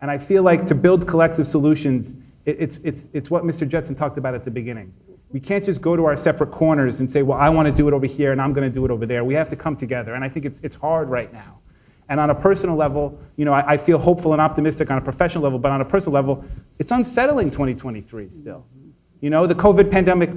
And 0.00 0.10
I 0.10 0.18
feel 0.18 0.42
like 0.42 0.66
to 0.66 0.74
build 0.74 1.06
collective 1.06 1.46
solutions, 1.46 2.14
it, 2.44 2.56
it's, 2.58 2.78
it's, 2.82 3.08
it's 3.12 3.30
what 3.30 3.44
Mr. 3.44 3.68
Jetson 3.68 3.94
talked 3.94 4.18
about 4.18 4.34
at 4.34 4.44
the 4.44 4.50
beginning. 4.50 4.92
We 5.30 5.40
can't 5.40 5.64
just 5.64 5.80
go 5.80 5.96
to 5.96 6.04
our 6.04 6.16
separate 6.16 6.50
corners 6.50 7.00
and 7.00 7.10
say, 7.10 7.22
well, 7.22 7.38
I 7.38 7.48
want 7.48 7.68
to 7.68 7.74
do 7.74 7.88
it 7.88 7.94
over 7.94 8.06
here 8.06 8.32
and 8.32 8.40
I'm 8.40 8.52
going 8.52 8.68
to 8.68 8.74
do 8.74 8.84
it 8.84 8.90
over 8.90 9.06
there. 9.06 9.24
We 9.24 9.34
have 9.34 9.48
to 9.50 9.56
come 9.56 9.76
together. 9.76 10.14
And 10.14 10.24
I 10.24 10.28
think 10.28 10.44
it's, 10.44 10.60
it's 10.60 10.76
hard 10.76 11.08
right 11.08 11.32
now. 11.32 11.60
And 12.08 12.20
on 12.20 12.30
a 12.30 12.34
personal 12.34 12.76
level, 12.76 13.18
you 13.36 13.44
know, 13.44 13.52
I, 13.52 13.72
I 13.72 13.76
feel 13.76 13.98
hopeful 13.98 14.32
and 14.32 14.42
optimistic 14.42 14.90
on 14.90 14.98
a 14.98 15.00
professional 15.00 15.44
level, 15.44 15.58
but 15.58 15.72
on 15.72 15.80
a 15.80 15.84
personal 15.84 16.12
level, 16.12 16.44
it's 16.78 16.90
unsettling 16.90 17.50
2023 17.50 18.28
still. 18.30 18.66
You 19.20 19.30
know, 19.30 19.46
the 19.46 19.54
COVID 19.54 19.90
pandemic, 19.90 20.30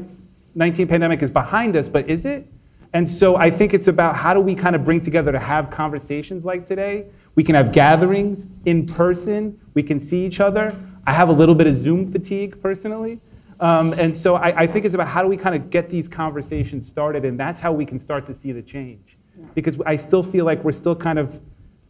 19 0.54 0.88
pandemic 0.88 1.24
is 1.24 1.32
behind 1.32 1.76
us, 1.76 1.90
but 1.90 2.08
is 2.08 2.24
it? 2.24 2.48
And 2.96 3.12
so 3.12 3.36
I 3.36 3.50
think 3.50 3.74
it's 3.74 3.90
about 3.90 4.16
how 4.16 4.34
do 4.34 4.40
we 4.40 4.56
kind 4.56 4.74
of 4.74 4.86
bring 4.86 5.02
together 5.02 5.34
to 5.34 5.38
have 5.38 5.70
conversations 5.70 6.46
like 6.46 6.66
today. 6.66 7.08
We 7.36 7.44
can 7.44 7.54
have 7.54 7.74
gatherings 7.74 8.46
in 8.64 8.86
person, 8.86 9.60
we 9.74 9.84
can 9.84 10.00
see 10.00 10.26
each 10.26 10.40
other. 10.40 10.74
I 11.06 11.12
have 11.12 11.28
a 11.28 11.34
little 11.34 11.56
bit 11.56 11.68
of 11.68 11.76
Zoom 11.76 12.10
fatigue 12.10 12.62
personally. 12.62 13.20
Um, 13.60 13.92
and 13.98 14.16
so 14.16 14.36
I, 14.36 14.62
I 14.62 14.66
think 14.66 14.86
it's 14.86 14.96
about 14.96 15.08
how 15.08 15.22
do 15.22 15.28
we 15.28 15.36
kind 15.36 15.56
of 15.56 15.70
get 15.70 15.90
these 15.90 16.08
conversations 16.08 16.88
started, 16.88 17.26
and 17.26 17.38
that's 17.38 17.60
how 17.60 17.74
we 17.74 17.86
can 17.86 18.00
start 18.00 18.26
to 18.28 18.34
see 18.34 18.54
the 18.54 18.62
change. 18.62 19.18
Because 19.56 19.78
I 19.86 19.98
still 19.98 20.24
feel 20.24 20.46
like 20.46 20.64
we're 20.64 20.72
still 20.72 20.96
kind 20.96 21.20
of, 21.20 21.42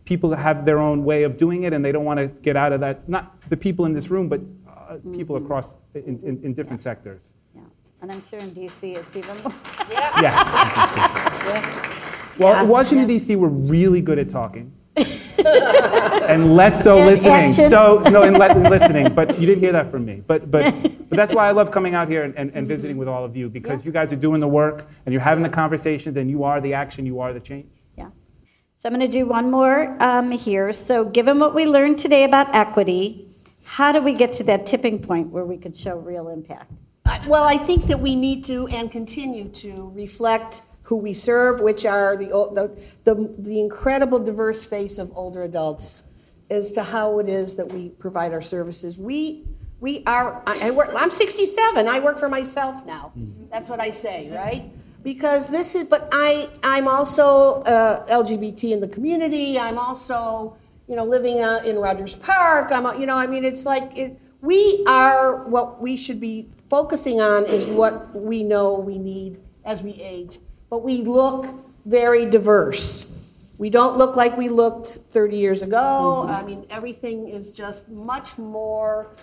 people 0.06 0.34
have 0.34 0.66
their 0.66 0.80
own 0.80 1.04
way 1.06 1.22
of 1.22 1.38
doing 1.38 1.64
it, 1.66 1.74
and 1.74 1.86
they 1.86 1.92
don't 1.92 2.06
want 2.06 2.18
to 2.18 2.30
get 2.42 2.56
out 2.56 2.74
of 2.74 2.80
that, 2.80 3.08
not 3.08 3.40
the 3.50 3.58
people 3.58 3.86
in 3.86 3.94
this 3.94 4.10
room, 4.10 4.28
but 4.28 4.42
uh, 4.68 4.98
people 5.16 5.36
across 5.36 5.76
in, 5.94 6.20
in, 6.24 6.40
in 6.44 6.54
different 6.56 6.82
sectors. 6.82 7.34
Yeah. 7.98 8.04
And 8.04 8.12
I'm 8.12 8.24
sure 8.30 8.40
in 8.40 8.52
DC 8.52 8.96
it's 8.98 9.16
even 9.16 9.38
more. 9.44 9.54
Yeah. 10.22 11.66
Well, 12.38 12.62
in 12.64 12.68
Washington 12.68 13.08
D.C. 13.08 13.36
we're 13.38 13.48
really 13.48 14.02
good 14.02 14.20
at 14.20 14.30
talking, 14.30 14.72
and 14.98 16.54
less 16.56 16.84
so 16.84 16.98
And 16.98 17.06
listening. 17.08 17.32
action. 17.32 17.70
So 17.70 18.02
no, 18.12 18.24
in 18.24 18.34
le- 18.34 18.70
listening. 18.70 19.14
But 19.14 19.40
you 19.40 19.46
didn't 19.46 19.62
hear 19.62 19.72
that 19.72 19.90
from 19.90 20.06
me. 20.06 20.22
But 20.28 20.52
but 20.52 20.74
but 21.10 21.16
that's 21.16 21.34
why 21.34 21.48
I 21.48 21.52
love 21.52 21.72
coming 21.72 21.96
out 21.96 22.10
here 22.10 22.24
and, 22.24 22.36
and, 22.36 22.52
and 22.54 22.68
visiting 22.68 22.98
with 22.98 23.08
all 23.08 23.24
of 23.24 23.36
you 23.38 23.50
because 23.50 23.86
you 23.86 23.92
guys 23.92 24.12
are 24.12 24.18
doing 24.18 24.42
the 24.42 24.48
work 24.48 24.88
and 25.06 25.14
you're 25.14 25.22
having 25.22 25.44
the 25.44 25.50
conversations 25.50 26.18
and 26.18 26.30
you 26.30 26.44
are 26.44 26.60
the 26.60 26.74
action, 26.74 27.06
you 27.06 27.20
are 27.22 27.32
the 27.32 27.40
change. 27.40 27.68
Yeah. 27.98 28.10
So 28.76 28.90
I'm 28.90 28.94
going 28.96 29.10
to 29.10 29.18
do 29.20 29.26
one 29.26 29.50
more 29.50 29.96
um, 30.04 30.32
here. 30.32 30.74
So 30.74 31.06
given 31.06 31.40
what 31.40 31.56
we 31.56 31.66
learned 31.66 31.98
today 32.00 32.26
about 32.26 32.54
equity, 32.54 33.30
how 33.64 33.94
do 33.94 34.02
we 34.02 34.12
get 34.14 34.34
to 34.34 34.44
that 34.46 34.66
tipping 34.66 35.00
point 35.00 35.30
where 35.30 35.46
we 35.46 35.58
could 35.58 35.76
show 35.78 35.96
real 35.98 36.28
impact? 36.30 36.72
Well, 37.28 37.44
I 37.44 37.58
think 37.58 37.86
that 37.88 38.00
we 38.00 38.16
need 38.16 38.46
to 38.46 38.68
and 38.68 38.92
continue 38.92 39.50
to 39.50 39.92
reflect 39.96 40.62
who 40.84 40.98
we 40.98 41.14
serve, 41.14 41.62
which 41.62 41.86
are 41.86 42.16
the, 42.16 42.28
the, 42.28 42.82
the, 43.04 43.36
the 43.40 43.62
incredible 43.62 44.20
diverse 44.20 44.64
face 44.64 44.98
of 44.98 45.12
older 45.16 45.44
adults 45.44 46.04
as 46.50 46.72
to 46.74 46.84
how 46.84 47.18
it 47.20 47.28
is 47.28 47.56
that 47.56 47.72
we 47.72 47.90
provide 47.90 48.34
our 48.34 48.42
services. 48.42 49.00
We, 49.00 49.46
we 49.80 50.04
are, 50.06 50.44
I, 50.46 50.68
I 50.68 50.72
work, 50.72 50.92
I'm 50.96 51.10
67, 51.10 51.88
I 51.88 52.00
work 52.00 52.20
for 52.20 52.30
myself 52.30 52.86
now. 52.86 53.12
That's 53.52 53.70
what 53.70 53.80
I 53.80 53.90
say, 53.90 54.30
right? 54.32 54.72
Because 55.04 55.50
this 55.50 55.74
is, 55.74 55.88
but 55.88 56.08
I, 56.12 56.50
I'm 56.64 56.88
also 56.88 57.62
uh, 57.64 58.06
LGBT 58.08 58.72
in 58.72 58.82
the 58.82 58.88
community, 58.88 59.58
I'm 59.60 59.80
also, 59.80 60.56
you 60.88 60.96
know, 60.96 61.04
living 61.04 61.44
uh, 61.44 61.62
in 61.66 61.78
Rogers 61.78 62.16
Park, 62.16 62.72
I'm, 62.72 63.00
you 63.00 63.08
know, 63.08 63.18
I 63.18 63.26
mean, 63.26 63.44
it's 63.44 63.66
like, 63.66 63.98
it, 63.98 64.20
we 64.42 64.84
are, 64.88 65.46
what 65.46 65.82
we 65.82 65.98
should 65.98 66.20
be 66.20 66.50
focusing 66.70 67.22
on 67.22 67.46
is 67.46 67.68
what 67.68 68.16
we 68.16 68.44
know 68.44 68.80
we 68.80 68.98
need 68.98 69.40
as 69.64 69.84
we 69.84 69.94
age. 69.94 70.40
But 70.70 70.84
we 70.84 70.98
look 70.98 71.48
very 71.86 72.26
diverse. 72.26 73.12
We 73.58 73.70
don't 73.70 73.98
look 73.98 74.16
like 74.16 74.36
we 74.38 74.50
looked 74.50 75.00
30 75.10 75.38
years 75.38 75.62
ago. 75.62 76.26
I 76.28 76.44
mean, 76.44 76.66
everything 76.70 77.28
is 77.28 77.52
just 77.52 77.88
much 77.88 78.38
more, 78.38 79.16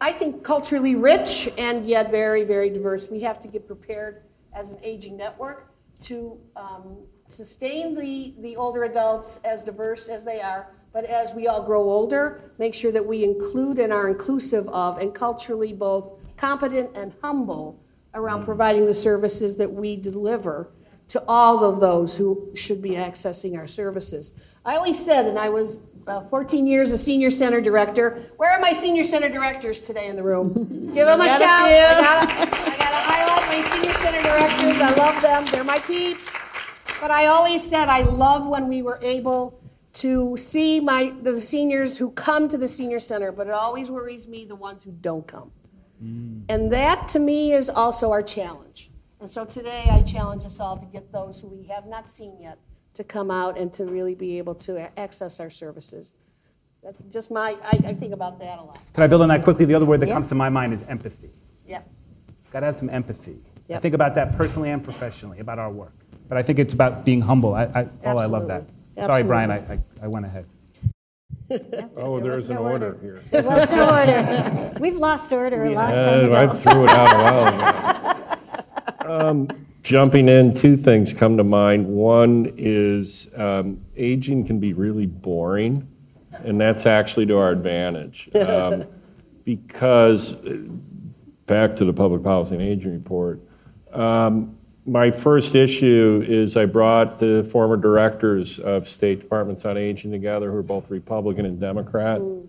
I 0.00 0.12
think, 0.12 0.44
culturally 0.44 0.94
rich 0.94 1.50
and 1.58 1.84
yet 1.86 2.10
very, 2.10 2.44
very 2.44 2.70
diverse. 2.70 3.08
We 3.10 3.20
have 3.20 3.40
to 3.40 3.48
get 3.48 3.66
prepared 3.66 4.22
as 4.52 4.70
an 4.70 4.78
aging 4.82 5.16
network 5.16 5.72
to 6.02 6.38
um, 6.56 6.98
sustain 7.26 7.94
the, 7.94 8.34
the 8.40 8.56
older 8.56 8.84
adults 8.84 9.40
as 9.44 9.64
diverse 9.64 10.08
as 10.08 10.24
they 10.24 10.40
are, 10.40 10.74
but 10.92 11.04
as 11.04 11.32
we 11.32 11.46
all 11.46 11.62
grow 11.62 11.82
older, 11.82 12.52
make 12.58 12.74
sure 12.74 12.92
that 12.92 13.04
we 13.04 13.24
include 13.24 13.78
and 13.78 13.92
are 13.92 14.08
inclusive 14.08 14.68
of 14.68 14.98
and 14.98 15.14
culturally 15.14 15.72
both 15.72 16.12
competent 16.42 16.96
and 16.96 17.12
humble 17.22 17.80
around 18.14 18.44
providing 18.44 18.84
the 18.84 18.94
services 18.94 19.56
that 19.56 19.72
we 19.72 19.94
deliver 19.94 20.68
to 21.06 21.22
all 21.28 21.62
of 21.64 21.78
those 21.78 22.16
who 22.16 22.50
should 22.56 22.82
be 22.82 22.90
accessing 22.90 23.56
our 23.56 23.68
services. 23.68 24.32
I 24.64 24.74
always 24.74 25.02
said, 25.02 25.26
and 25.26 25.38
I 25.38 25.48
was 25.50 25.78
uh, 26.08 26.20
14 26.22 26.66
years 26.66 26.90
a 26.90 26.98
senior 26.98 27.30
center 27.30 27.60
director. 27.60 28.20
Where 28.38 28.50
are 28.50 28.60
my 28.60 28.72
senior 28.72 29.04
center 29.04 29.28
directors 29.28 29.80
today 29.80 30.08
in 30.08 30.16
the 30.16 30.22
room? 30.24 30.52
Give 30.94 31.06
them 31.06 31.20
a 31.20 31.28
shout. 31.28 31.42
I 31.42 32.00
gotta, 32.00 32.32
I 32.32 32.76
gotta 32.76 33.02
highlight 33.12 33.46
my 33.46 33.70
senior 33.70 33.94
center 33.94 34.22
directors. 34.22 34.80
I 34.80 34.94
love 34.96 35.22
them. 35.22 35.52
They're 35.52 35.64
my 35.64 35.78
peeps. 35.78 36.36
But 37.00 37.12
I 37.12 37.26
always 37.26 37.62
said 37.62 37.88
I 37.88 38.02
love 38.02 38.48
when 38.48 38.66
we 38.66 38.82
were 38.82 38.98
able 39.00 39.60
to 39.94 40.36
see 40.36 40.80
my 40.80 41.14
the 41.22 41.40
seniors 41.40 41.98
who 41.98 42.10
come 42.10 42.48
to 42.48 42.58
the 42.58 42.68
senior 42.68 42.98
center, 42.98 43.30
but 43.30 43.46
it 43.46 43.52
always 43.52 43.92
worries 43.92 44.26
me 44.26 44.44
the 44.44 44.56
ones 44.56 44.82
who 44.82 44.90
don't 44.90 45.26
come. 45.28 45.52
Mm. 46.02 46.42
And 46.48 46.72
that 46.72 47.08
to 47.08 47.18
me 47.18 47.52
is 47.52 47.68
also 47.68 48.10
our 48.10 48.22
challenge. 48.22 48.90
And 49.20 49.30
so 49.30 49.44
today 49.44 49.84
I 49.90 50.02
challenge 50.02 50.44
us 50.44 50.58
all 50.58 50.76
to 50.76 50.86
get 50.86 51.12
those 51.12 51.40
who 51.40 51.48
we 51.48 51.64
have 51.64 51.86
not 51.86 52.08
seen 52.08 52.36
yet 52.40 52.58
to 52.94 53.04
come 53.04 53.30
out 53.30 53.56
and 53.56 53.72
to 53.74 53.84
really 53.84 54.14
be 54.14 54.38
able 54.38 54.54
to 54.56 54.98
access 54.98 55.38
our 55.40 55.50
services. 55.50 56.12
That's 56.82 56.98
just 57.10 57.30
my, 57.30 57.56
I, 57.62 57.90
I 57.90 57.94
think 57.94 58.12
about 58.12 58.40
that 58.40 58.58
a 58.58 58.62
lot. 58.62 58.80
Can 58.92 59.04
I 59.04 59.06
build 59.06 59.22
on 59.22 59.28
that 59.28 59.44
quickly? 59.44 59.64
The 59.64 59.74
other 59.74 59.86
word 59.86 60.00
that 60.00 60.08
Yeah. 60.08 60.14
comes 60.14 60.28
to 60.28 60.34
my 60.34 60.48
mind 60.48 60.72
is 60.72 60.82
empathy. 60.88 61.30
Yeah. 61.66 61.82
Got 62.52 62.60
to 62.60 62.66
have 62.66 62.76
some 62.76 62.90
empathy. 62.90 63.38
I 63.70 63.78
think 63.78 63.94
about 63.94 64.14
that 64.16 64.36
personally 64.36 64.68
and 64.68 64.84
professionally, 64.84 65.38
about 65.38 65.58
our 65.58 65.70
work. 65.70 65.94
But 66.28 66.36
I 66.36 66.42
think 66.42 66.58
it's 66.58 66.74
about 66.74 67.06
being 67.06 67.22
humble. 67.22 67.54
I, 67.54 67.62
I, 67.64 67.88
oh, 68.04 68.18
I 68.18 68.26
love 68.26 68.48
that. 68.48 68.64
Absolutely. 68.98 69.04
Sorry, 69.04 69.22
Brian, 69.22 69.50
I, 69.50 69.56
I, 69.56 69.78
I 70.02 70.08
went 70.08 70.26
ahead. 70.26 70.44
Oh, 71.96 72.20
There 72.20 72.32
there's 72.32 72.48
an 72.50 72.56
no 72.56 72.62
order 72.62 72.86
order. 72.94 72.98
here. 73.00 73.20
There 73.30 73.42
was 73.50 73.70
no 73.70 73.98
order. 73.98 74.80
We've 74.80 74.96
lost 74.96 75.32
order 75.32 75.64
a 75.64 75.70
long 75.72 75.90
time 75.90 76.32
Uh, 76.32 76.34
I 76.36 76.42
ago. 76.44 76.54
threw 76.54 76.84
it 76.84 76.90
out 76.90 77.12
a 77.12 77.22
while 77.22 79.08
ago. 79.08 79.28
Um, 79.28 79.48
Jumping 79.82 80.28
in, 80.28 80.54
two 80.54 80.76
things 80.76 81.12
come 81.12 81.36
to 81.36 81.44
mind. 81.44 81.86
One 81.88 82.52
is 82.56 83.28
um, 83.36 83.80
aging 83.96 84.46
can 84.46 84.60
be 84.60 84.72
really 84.74 85.06
boring, 85.06 85.88
and 86.44 86.60
that's 86.60 86.86
actually 86.86 87.26
to 87.26 87.36
our 87.38 87.50
advantage. 87.50 88.28
Um, 88.34 88.84
Because, 89.44 90.34
uh, 90.46 90.56
back 91.46 91.74
to 91.74 91.84
the 91.84 91.92
Public 91.92 92.22
Policy 92.22 92.54
and 92.54 92.62
Aging 92.62 92.92
Report, 92.92 93.40
um, 93.92 94.56
my 94.84 95.10
first 95.10 95.54
issue 95.54 96.24
is 96.26 96.56
I 96.56 96.66
brought 96.66 97.18
the 97.18 97.48
former 97.50 97.76
directors 97.76 98.58
of 98.58 98.88
state 98.88 99.20
departments 99.20 99.64
on 99.64 99.76
aging 99.76 100.10
together, 100.10 100.50
who 100.50 100.56
are 100.56 100.62
both 100.62 100.90
Republican 100.90 101.46
and 101.46 101.60
Democrat 101.60 102.20
mm. 102.20 102.46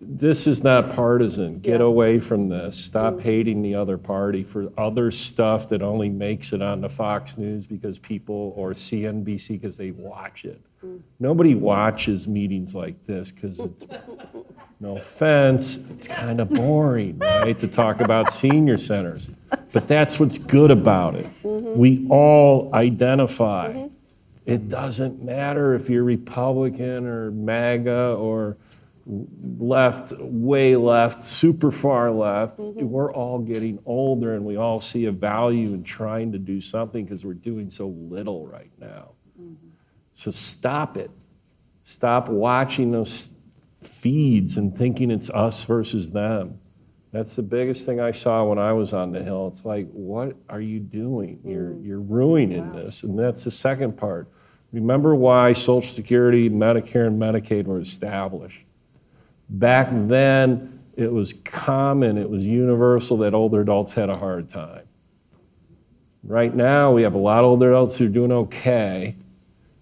this 0.00 0.46
is 0.46 0.64
not 0.64 0.94
partisan. 0.94 1.58
Get 1.60 1.80
Yeah. 1.80 1.86
away 1.86 2.18
from 2.18 2.48
this. 2.48 2.74
Stop 2.76 3.14
mm. 3.14 3.20
hating 3.20 3.60
the 3.60 3.74
other 3.74 3.98
party 3.98 4.42
for 4.42 4.72
other 4.78 5.10
stuff 5.10 5.68
that 5.68 5.82
only 5.82 6.08
makes 6.08 6.54
it 6.54 6.62
on 6.62 6.80
the 6.80 6.88
Fox 6.88 7.36
News 7.36 7.66
because 7.66 7.98
people, 7.98 8.54
or 8.56 8.72
CNBC 8.72 9.60
because 9.60 9.76
they 9.76 9.90
watch 9.90 10.46
it. 10.46 10.60
Mm. 10.82 11.00
Nobody 11.18 11.54
watches 11.54 12.26
meetings 12.26 12.74
like 12.74 13.04
this 13.06 13.30
because 13.30 13.60
it's, 13.60 13.86
no 14.80 14.96
offense, 14.96 15.76
it's 15.90 16.08
kind 16.08 16.40
of 16.40 16.48
boring, 16.48 17.18
right, 17.18 17.58
to 17.58 17.68
talk 17.68 18.00
about 18.00 18.32
senior 18.32 18.78
centers. 18.78 19.28
But 19.72 19.86
that's 19.86 20.18
what's 20.18 20.38
good 20.38 20.70
about 20.70 21.16
it. 21.16 21.26
Mm-hmm. 21.42 21.78
We 21.78 22.06
all 22.08 22.70
identify. 22.74 23.72
Mm-hmm. 23.72 23.94
It 24.46 24.68
doesn't 24.70 25.22
matter 25.22 25.74
if 25.74 25.90
you're 25.90 26.02
Republican 26.02 27.06
or 27.06 27.30
MAGA 27.30 28.14
or 28.14 28.56
left, 29.58 30.12
way 30.18 30.76
left, 30.76 31.26
super 31.26 31.70
far 31.70 32.10
left. 32.10 32.58
Mm-hmm. 32.58 32.88
We're 32.88 33.12
all 33.12 33.38
getting 33.38 33.78
older 33.84 34.34
and 34.34 34.46
we 34.46 34.56
all 34.56 34.80
see 34.80 35.04
a 35.04 35.12
value 35.12 35.74
in 35.74 35.84
trying 35.84 36.32
to 36.32 36.38
do 36.38 36.60
something 36.60 37.04
because 37.04 37.24
we're 37.24 37.34
doing 37.34 37.68
so 37.68 37.88
little 37.88 38.46
right 38.46 38.72
now. 38.78 39.10
So 40.14 40.30
stop 40.30 40.96
it. 40.96 41.10
Stop 41.84 42.28
watching 42.28 42.92
those 42.92 43.30
feeds 43.82 44.56
and 44.56 44.76
thinking 44.76 45.10
it's 45.10 45.30
us 45.30 45.64
versus 45.64 46.10
them. 46.10 46.58
That's 47.12 47.34
the 47.34 47.42
biggest 47.42 47.84
thing 47.84 48.00
I 48.00 48.12
saw 48.12 48.44
when 48.44 48.58
I 48.58 48.72
was 48.72 48.92
on 48.92 49.10
the 49.10 49.22
Hill. 49.22 49.48
It's 49.48 49.64
like, 49.64 49.90
what 49.90 50.36
are 50.48 50.60
you 50.60 50.78
doing? 50.78 51.40
You're, 51.44 51.70
mm. 51.70 51.86
you're 51.86 52.00
ruining 52.00 52.72
this. 52.72 53.02
And 53.02 53.18
that's 53.18 53.44
the 53.44 53.50
second 53.50 53.96
part. 53.96 54.28
Remember 54.72 55.16
why 55.16 55.52
Social 55.52 55.94
Security, 55.94 56.48
Medicare, 56.48 57.08
and 57.08 57.20
Medicaid 57.20 57.64
were 57.64 57.80
established. 57.80 58.60
Back 59.48 59.88
then, 59.90 60.80
it 60.94 61.12
was 61.12 61.32
common, 61.32 62.16
it 62.16 62.30
was 62.30 62.44
universal 62.44 63.16
that 63.18 63.34
older 63.34 63.62
adults 63.62 63.92
had 63.94 64.08
a 64.08 64.16
hard 64.16 64.48
time. 64.48 64.82
Right 66.22 66.54
now, 66.54 66.92
we 66.92 67.02
have 67.02 67.14
a 67.14 67.18
lot 67.18 67.40
of 67.40 67.46
older 67.46 67.70
adults 67.70 67.96
who 67.96 68.06
are 68.06 68.08
doing 68.08 68.30
okay. 68.30 69.16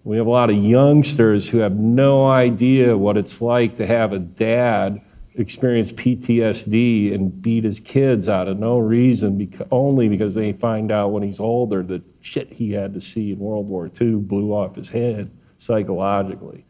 We 0.03 0.17
have 0.17 0.27
a 0.27 0.29
lot 0.29 0.49
of 0.49 0.55
youngsters 0.55 1.49
who 1.49 1.57
have 1.59 1.75
no 1.75 2.25
idea 2.25 2.97
what 2.97 3.17
it's 3.17 3.41
like 3.41 3.77
to 3.77 3.85
have 3.85 4.13
a 4.13 4.19
dad 4.19 5.01
experience 5.35 5.91
PTSD 5.91 7.13
and 7.13 7.41
beat 7.41 7.63
his 7.63 7.79
kids 7.79 8.27
out 8.27 8.47
of 8.47 8.57
no 8.57 8.77
reason, 8.77 9.37
because, 9.37 9.67
only 9.71 10.07
because 10.09 10.35
they 10.35 10.53
find 10.53 10.91
out 10.91 11.09
when 11.11 11.23
he's 11.23 11.39
older 11.39 11.83
that 11.83 12.01
shit 12.21 12.51
he 12.51 12.71
had 12.71 12.93
to 12.93 13.01
see 13.01 13.31
in 13.31 13.39
World 13.39 13.67
War 13.67 13.89
II 13.99 14.15
blew 14.15 14.51
off 14.51 14.75
his 14.75 14.89
head 14.89 15.31
psychologically. 15.57 16.65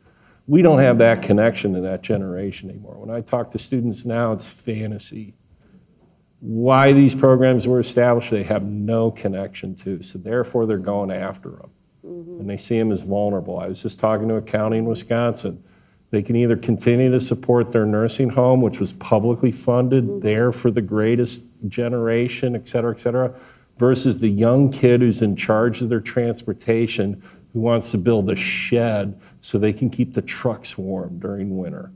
We 0.47 0.61
don't 0.63 0.79
have 0.79 0.97
that 0.97 1.21
connection 1.21 1.73
to 1.75 1.81
that 1.81 2.01
generation 2.01 2.69
anymore. 2.69 2.95
When 2.95 3.15
I 3.15 3.21
talk 3.21 3.51
to 3.51 3.59
students 3.59 4.05
now, 4.05 4.31
it's 4.31 4.47
fantasy. 4.47 5.35
Why 6.39 6.93
these 6.93 7.13
programs 7.13 7.67
were 7.67 7.79
established, 7.79 8.31
they 8.31 8.43
have 8.43 8.63
no 8.63 9.11
connection 9.11 9.75
to. 9.75 10.01
So 10.01 10.17
therefore, 10.17 10.65
they're 10.65 10.77
going 10.77 11.11
after 11.11 11.49
them. 11.51 11.69
Mm-hmm. 12.05 12.39
And 12.41 12.49
they 12.49 12.57
see 12.57 12.77
them 12.79 12.91
as 12.91 13.01
vulnerable. 13.01 13.59
I 13.59 13.67
was 13.67 13.81
just 13.81 13.99
talking 13.99 14.27
to 14.29 14.35
a 14.35 14.41
county 14.41 14.77
in 14.77 14.85
Wisconsin. 14.85 15.63
They 16.11 16.23
can 16.23 16.35
either 16.35 16.57
continue 16.57 17.11
to 17.11 17.19
support 17.19 17.71
their 17.71 17.85
nursing 17.85 18.29
home, 18.29 18.61
which 18.61 18.79
was 18.79 18.93
publicly 18.93 19.51
funded, 19.51 20.05
mm-hmm. 20.05 20.19
there 20.21 20.51
for 20.51 20.71
the 20.71 20.81
greatest 20.81 21.43
generation, 21.67 22.55
et 22.55 22.67
cetera, 22.67 22.91
et 22.91 22.99
cetera, 22.99 23.33
versus 23.77 24.19
the 24.19 24.29
young 24.29 24.71
kid 24.71 25.01
who's 25.01 25.21
in 25.21 25.35
charge 25.35 25.81
of 25.81 25.89
their 25.89 26.01
transportation 26.01 27.21
who 27.53 27.59
wants 27.59 27.91
to 27.91 27.97
build 27.97 28.29
a 28.31 28.35
shed 28.35 29.19
so 29.41 29.57
they 29.57 29.73
can 29.73 29.89
keep 29.89 30.13
the 30.13 30.21
trucks 30.21 30.77
warm 30.77 31.19
during 31.19 31.57
winter. 31.57 31.91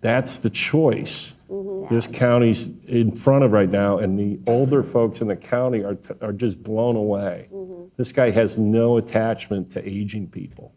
That's 0.00 0.38
the 0.38 0.50
choice 0.50 1.32
Mm-hmm. 1.50 1.92
this 1.92 2.06
county's 2.06 2.68
in 2.86 3.10
front 3.10 3.42
of 3.42 3.50
right 3.50 3.68
now, 3.68 3.98
and 3.98 4.16
the 4.16 4.38
older 4.48 4.84
folks 4.84 5.20
in 5.20 5.26
the 5.26 5.34
county 5.34 5.82
are, 5.82 5.98
are 6.20 6.32
just 6.32 6.62
blown 6.62 6.94
away. 6.94 7.48
Mm-hmm. 7.52 7.88
This 7.96 8.12
guy 8.12 8.30
has 8.30 8.56
no 8.56 8.98
attachment 8.98 9.72
to 9.72 9.88
aging 9.88 10.28
people. 10.28 10.72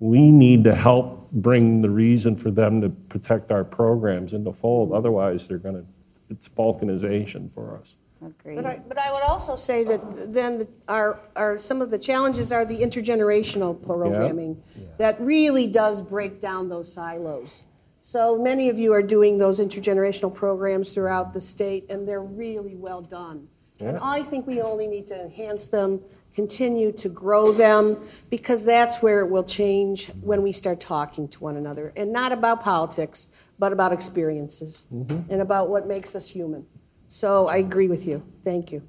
We 0.00 0.32
need 0.32 0.64
to 0.64 0.74
help 0.74 1.30
bring 1.30 1.80
the 1.80 1.90
reason 1.90 2.34
for 2.34 2.50
them 2.50 2.80
to 2.80 2.88
protect 2.88 3.52
our 3.52 3.62
programs 3.62 4.32
into 4.32 4.52
fold. 4.52 4.92
Otherwise, 4.92 5.46
they're 5.46 5.58
going 5.58 5.76
to, 5.76 5.86
it's 6.28 6.48
balkanization 6.48 7.52
for 7.54 7.78
us. 7.78 7.94
Agreed. 8.24 8.56
But 8.56 8.66
I, 8.66 8.80
but 8.86 8.98
I 8.98 9.12
would 9.12 9.22
also 9.22 9.54
say 9.54 9.84
that 9.84 10.32
then 10.32 10.66
our, 10.88 11.20
our, 11.36 11.56
some 11.56 11.80
of 11.80 11.90
the 11.90 11.98
challenges 11.98 12.50
are 12.50 12.64
the 12.64 12.80
intergenerational 12.80 13.80
programming 13.80 14.60
that 14.98 15.20
really 15.20 15.66
does 15.68 16.02
break 16.02 16.40
down 16.40 16.68
those 16.68 16.92
silos. 16.92 17.62
So 18.02 18.36
many 18.36 18.68
of 18.68 18.80
you 18.80 18.92
are 18.92 19.02
doing 19.02 19.38
those 19.38 19.60
intergenerational 19.60 20.34
programs 20.34 20.92
throughout 20.92 21.32
the 21.32 21.40
state, 21.40 21.88
and 21.88 22.06
they're 22.06 22.20
really 22.20 22.74
well 22.74 23.00
done. 23.00 23.46
And 23.78 23.96
I 23.98 24.22
think 24.22 24.46
we 24.46 24.60
only 24.60 24.88
need 24.88 25.06
to 25.08 25.20
enhance 25.20 25.68
them, 25.68 26.00
continue 26.34 26.92
to 26.92 27.08
grow 27.08 27.52
them, 27.52 27.96
because 28.28 28.64
that's 28.64 29.02
where 29.02 29.20
it 29.20 29.30
will 29.30 29.44
change 29.44 30.08
when 30.20 30.42
we 30.42 30.50
start 30.50 30.80
talking 30.80 31.28
to 31.28 31.40
one 31.40 31.56
another. 31.56 31.92
And 31.96 32.12
not 32.12 32.32
about 32.32 32.62
politics, 32.62 33.28
but 33.58 33.72
about 33.72 33.92
experiences 33.92 34.86
mm-hmm. 34.92 35.30
and 35.32 35.40
about 35.40 35.68
what 35.68 35.86
makes 35.86 36.16
us 36.16 36.28
human. 36.28 36.66
So 37.06 37.46
I 37.46 37.58
agree 37.58 37.88
with 37.88 38.04
you. 38.06 38.22
Thank 38.44 38.72
you. 38.72 38.82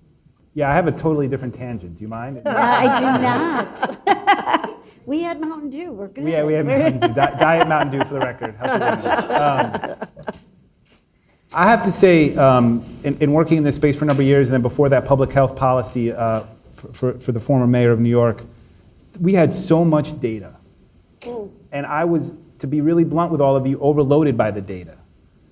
Yeah, 0.55 0.72
I 0.72 0.74
have 0.74 0.88
a 0.88 0.91
totally 0.91 1.27
different 1.27 1.53
tangent. 1.53 1.96
Do 1.96 2.01
you 2.01 2.07
mind? 2.07 2.42
Uh, 2.46 2.51
I 2.55 3.00
do 3.00 3.22
not. 3.22 3.93
We 5.05 5.22
had 5.22 5.39
Mountain 5.39 5.70
Dew. 5.70 5.92
We're 5.92 6.07
good. 6.07 6.27
Yeah, 6.27 6.44
we 6.44 6.53
have 6.53 6.66
Mountain 6.66 7.00
Dew, 7.00 7.13
Di- 7.13 7.39
Diet 7.39 7.68
Mountain 7.68 8.00
Dew 8.00 8.05
for 8.05 8.16
the 8.16 8.20
record. 8.20 8.55
Um, 8.61 9.98
I 11.53 11.70
have 11.70 11.83
to 11.83 11.92
say, 11.92 12.35
um, 12.35 12.83
in, 13.03 13.16
in 13.20 13.31
working 13.31 13.57
in 13.57 13.63
this 13.63 13.75
space 13.75 13.96
for 13.96 14.05
a 14.05 14.07
number 14.07 14.24
of 14.24 14.27
years, 14.27 14.48
and 14.48 14.53
then 14.53 14.61
before 14.63 14.89
that, 14.89 15.05
public 15.05 15.31
health 15.31 15.55
policy 15.55 16.11
uh, 16.11 16.42
for, 16.74 16.94
for, 16.94 17.13
for 17.20 17.31
the 17.31 17.39
former 17.39 17.68
mayor 17.68 17.92
of 17.92 18.00
New 18.00 18.09
York, 18.09 18.42
we 19.20 19.33
had 19.33 19.53
so 19.53 19.85
much 19.85 20.20
data. 20.20 20.55
And 21.72 21.85
I 21.85 22.05
was, 22.05 22.31
to 22.59 22.68
be 22.68 22.81
really 22.81 23.03
blunt 23.03 23.31
with 23.31 23.39
all 23.39 23.55
of 23.55 23.68
you, 23.68 23.79
overloaded 23.79 24.35
by 24.37 24.51
the 24.51 24.61
data. 24.61 24.98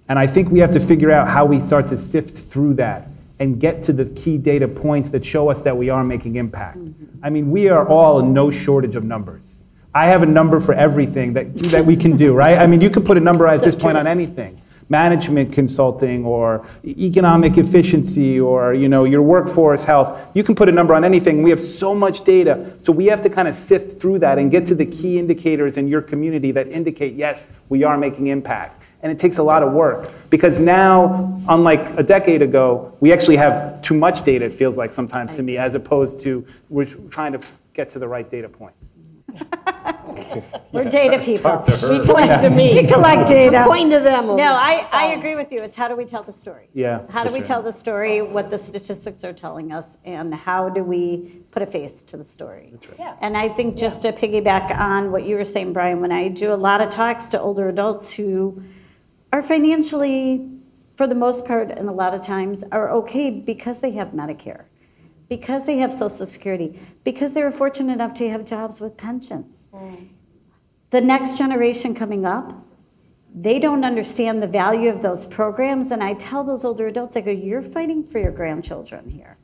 And 0.09 0.19
I 0.19 0.27
think 0.27 0.49
we 0.49 0.59
have 0.59 0.71
to 0.71 0.79
figure 0.79 1.11
out 1.11 1.27
how 1.27 1.45
we 1.45 1.59
start 1.59 1.87
to 1.89 1.97
sift 1.97 2.51
through 2.51 2.73
that 2.75 3.07
and 3.41 3.59
get 3.59 3.81
to 3.81 3.91
the 3.91 4.05
key 4.05 4.37
data 4.37 4.67
points 4.67 5.09
that 5.09 5.25
show 5.25 5.49
us 5.49 5.63
that 5.63 5.75
we 5.75 5.89
are 5.89 6.03
making 6.03 6.35
impact. 6.35 6.77
I 7.23 7.31
mean, 7.31 7.49
we 7.49 7.69
are 7.69 7.87
all 7.87 8.19
in 8.19 8.33
no 8.33 8.51
shortage 8.51 8.95
of 8.95 9.03
numbers. 9.03 9.55
I 9.95 10.05
have 10.09 10.21
a 10.21 10.27
number 10.27 10.59
for 10.59 10.75
everything 10.75 11.33
that, 11.33 11.57
that 11.71 11.83
we 11.83 11.95
can 11.95 12.15
do, 12.15 12.33
right? 12.35 12.59
I 12.59 12.67
mean, 12.67 12.81
you 12.81 12.91
could 12.91 13.03
put 13.03 13.17
a 13.17 13.19
number 13.19 13.47
at 13.47 13.59
this 13.61 13.75
point 13.75 13.97
on 13.97 14.05
anything. 14.05 14.61
Management 14.89 15.53
consulting 15.53 16.23
or 16.23 16.67
economic 16.85 17.57
efficiency 17.57 18.39
or, 18.39 18.75
you 18.75 18.87
know, 18.87 19.05
your 19.05 19.23
workforce 19.23 19.83
health. 19.83 20.35
You 20.35 20.43
can 20.43 20.53
put 20.53 20.69
a 20.69 20.71
number 20.71 20.93
on 20.93 21.03
anything. 21.03 21.41
We 21.41 21.49
have 21.49 21.59
so 21.59 21.95
much 21.95 22.23
data. 22.23 22.71
So 22.83 22.91
we 22.91 23.07
have 23.07 23.23
to 23.23 23.29
kind 23.29 23.47
of 23.47 23.55
sift 23.55 23.99
through 23.99 24.19
that 24.19 24.37
and 24.37 24.51
get 24.51 24.67
to 24.67 24.75
the 24.75 24.85
key 24.85 25.17
indicators 25.17 25.77
in 25.77 25.87
your 25.87 26.03
community 26.03 26.51
that 26.51 26.67
indicate, 26.67 27.15
yes, 27.15 27.47
we 27.69 27.83
are 27.83 27.97
making 27.97 28.27
impact. 28.27 28.80
And 29.03 29.11
it 29.11 29.17
takes 29.17 29.37
a 29.39 29.43
lot 29.43 29.63
of 29.63 29.73
work 29.73 30.11
because 30.29 30.59
now, 30.59 31.41
unlike 31.49 31.81
a 31.97 32.03
decade 32.03 32.41
ago, 32.41 32.95
we 32.99 33.11
actually 33.11 33.37
have 33.37 33.81
too 33.81 33.95
much 33.95 34.23
data, 34.23 34.45
it 34.45 34.53
feels 34.53 34.77
like 34.77 34.93
sometimes 34.93 35.35
to 35.37 35.43
me, 35.43 35.57
as 35.57 35.73
opposed 35.73 36.19
to 36.21 36.45
we're 36.69 36.85
trying 36.85 37.31
to 37.33 37.39
get 37.73 37.89
to 37.91 37.99
the 37.99 38.07
right 38.07 38.29
data 38.29 38.47
points. 38.47 38.89
We're 40.71 40.89
data 40.89 41.19
people. 41.19 41.63
We 41.89 42.05
Point 42.05 42.41
to 42.41 42.49
me. 42.49 42.81
We 42.81 42.87
collect 42.87 43.27
data. 43.27 43.63
Point 43.67 43.91
to 43.91 43.99
them. 43.99 44.27
No, 44.27 44.53
I, 44.53 44.87
I 44.91 45.05
agree 45.13 45.35
with 45.35 45.51
you. 45.51 45.59
It's 45.61 45.75
how 45.75 45.87
do 45.87 45.95
we 45.95 46.05
tell 46.05 46.23
the 46.23 46.33
story? 46.33 46.69
Yeah, 46.73 47.01
How 47.09 47.23
do 47.23 47.29
for 47.29 47.33
we 47.33 47.39
sure. 47.39 47.47
tell 47.47 47.61
the 47.61 47.71
story, 47.71 48.21
what 48.21 48.49
the 48.49 48.57
statistics 48.57 49.23
are 49.23 49.33
telling 49.33 49.71
us, 49.71 49.97
and 50.05 50.33
how 50.33 50.69
do 50.69 50.83
we 50.83 51.41
put 51.51 51.61
a 51.61 51.65
face 51.65 52.03
to 52.03 52.17
the 52.17 52.23
story? 52.23 52.73
right. 52.73 52.95
Yeah. 52.99 53.15
And 53.21 53.37
I 53.37 53.49
think 53.49 53.77
just 53.77 54.01
to 54.03 54.13
piggyback 54.13 54.77
on 54.77 55.11
what 55.11 55.25
you 55.25 55.35
were 55.35 55.45
saying, 55.45 55.73
Brian, 55.73 56.01
when 56.01 56.11
I 56.11 56.27
do 56.29 56.53
a 56.53 56.55
lot 56.55 56.81
of 56.81 56.89
talks 56.89 57.25
to 57.29 57.39
older 57.39 57.69
adults 57.69 58.11
who 58.11 58.63
are 59.31 59.41
financially, 59.41 60.49
for 60.95 61.07
the 61.07 61.15
most 61.15 61.45
part, 61.45 61.71
and 61.71 61.87
a 61.87 61.91
lot 61.91 62.13
of 62.13 62.21
times, 62.21 62.63
are 62.71 62.89
okay 62.91 63.29
because 63.29 63.79
they 63.79 63.91
have 63.91 64.09
Medicare, 64.09 64.65
because 65.29 65.65
they 65.65 65.77
have 65.77 65.93
Social 65.93 66.25
Security, 66.25 66.79
because 67.03 67.33
they 67.33 67.43
were 67.43 67.51
fortunate 67.51 67.93
enough 67.93 68.13
to 68.15 68.29
have 68.29 68.45
jobs 68.45 68.81
with 68.81 68.97
pensions. 68.97 69.67
Mm. 69.73 70.09
The 70.89 71.01
next 71.01 71.37
generation 71.37 71.95
coming 71.95 72.25
up, 72.25 72.53
they 73.33 73.59
don't 73.59 73.85
understand 73.85 74.43
the 74.43 74.47
value 74.47 74.89
of 74.89 75.01
those 75.01 75.25
programs. 75.25 75.91
And 75.91 76.03
I 76.03 76.15
tell 76.15 76.43
those 76.43 76.65
older 76.65 76.87
adults, 76.87 77.15
I 77.15 77.21
go, 77.21 77.31
you're 77.31 77.61
fighting 77.61 78.03
for 78.03 78.19
your 78.19 78.31
grandchildren 78.31 79.09
here. 79.09 79.37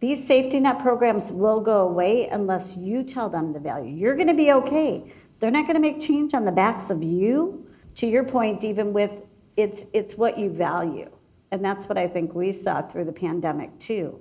These 0.00 0.26
safety 0.26 0.58
net 0.58 0.80
programs 0.80 1.30
will 1.30 1.60
go 1.60 1.86
away 1.86 2.28
unless 2.28 2.76
you 2.76 3.04
tell 3.04 3.28
them 3.28 3.52
the 3.52 3.60
value. 3.60 3.94
You're 3.94 4.16
going 4.16 4.28
to 4.28 4.34
be 4.34 4.52
okay. 4.52 5.12
They're 5.38 5.52
not 5.52 5.66
going 5.66 5.74
to 5.74 5.80
make 5.80 6.00
change 6.00 6.34
on 6.34 6.44
the 6.44 6.52
backs 6.52 6.90
of 6.90 7.02
you. 7.02 7.64
To 7.96 8.06
your 8.06 8.22
point, 8.22 8.62
even 8.62 8.92
with 8.92 9.10
it's 9.58 9.84
it's 9.92 10.16
what 10.16 10.38
you 10.38 10.48
value, 10.48 11.10
and 11.50 11.62
that's 11.62 11.88
what 11.88 11.98
I 11.98 12.06
think 12.06 12.32
we 12.32 12.52
saw 12.52 12.80
through 12.80 13.06
the 13.06 13.12
pandemic 13.12 13.76
too, 13.78 14.18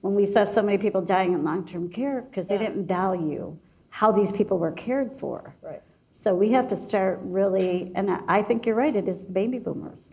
when 0.00 0.14
we 0.14 0.24
saw 0.24 0.44
so 0.44 0.62
many 0.62 0.78
people 0.78 1.02
dying 1.02 1.34
in 1.34 1.44
long-term 1.44 1.90
care 1.90 2.22
because 2.22 2.48
they 2.48 2.56
didn't 2.56 2.86
value 2.86 3.56
how 3.90 4.10
these 4.10 4.32
people 4.32 4.58
were 4.58 4.72
cared 4.72 5.12
for. 5.12 5.54
Right. 5.60 5.82
So 6.10 6.34
we 6.34 6.50
have 6.52 6.66
to 6.68 6.76
start 6.76 7.20
really, 7.22 7.92
and 7.94 8.10
I 8.28 8.42
think 8.42 8.64
you're 8.64 8.74
right, 8.74 8.96
it 8.96 9.08
is 9.08 9.24
the 9.24 9.30
baby 9.30 9.58
boomers. 9.58 10.10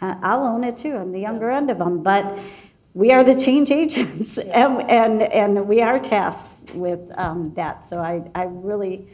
I'll 0.00 0.44
own 0.44 0.64
it 0.64 0.76
too, 0.76 0.96
I'm 0.96 1.12
the 1.12 1.20
younger 1.20 1.50
end 1.50 1.70
of 1.70 1.78
them, 1.78 2.02
but 2.02 2.38
we 2.92 3.12
are 3.12 3.24
the 3.24 3.34
change 3.34 3.70
agents, 3.70 4.38
and, 4.38 4.82
and, 4.82 5.22
and 5.22 5.66
we 5.66 5.80
are 5.80 5.98
tasked 5.98 6.74
with 6.74 7.00
um, 7.16 7.52
that. 7.54 7.88
So 7.88 7.98
I, 7.98 8.22
I 8.34 8.44
really, 8.44 9.08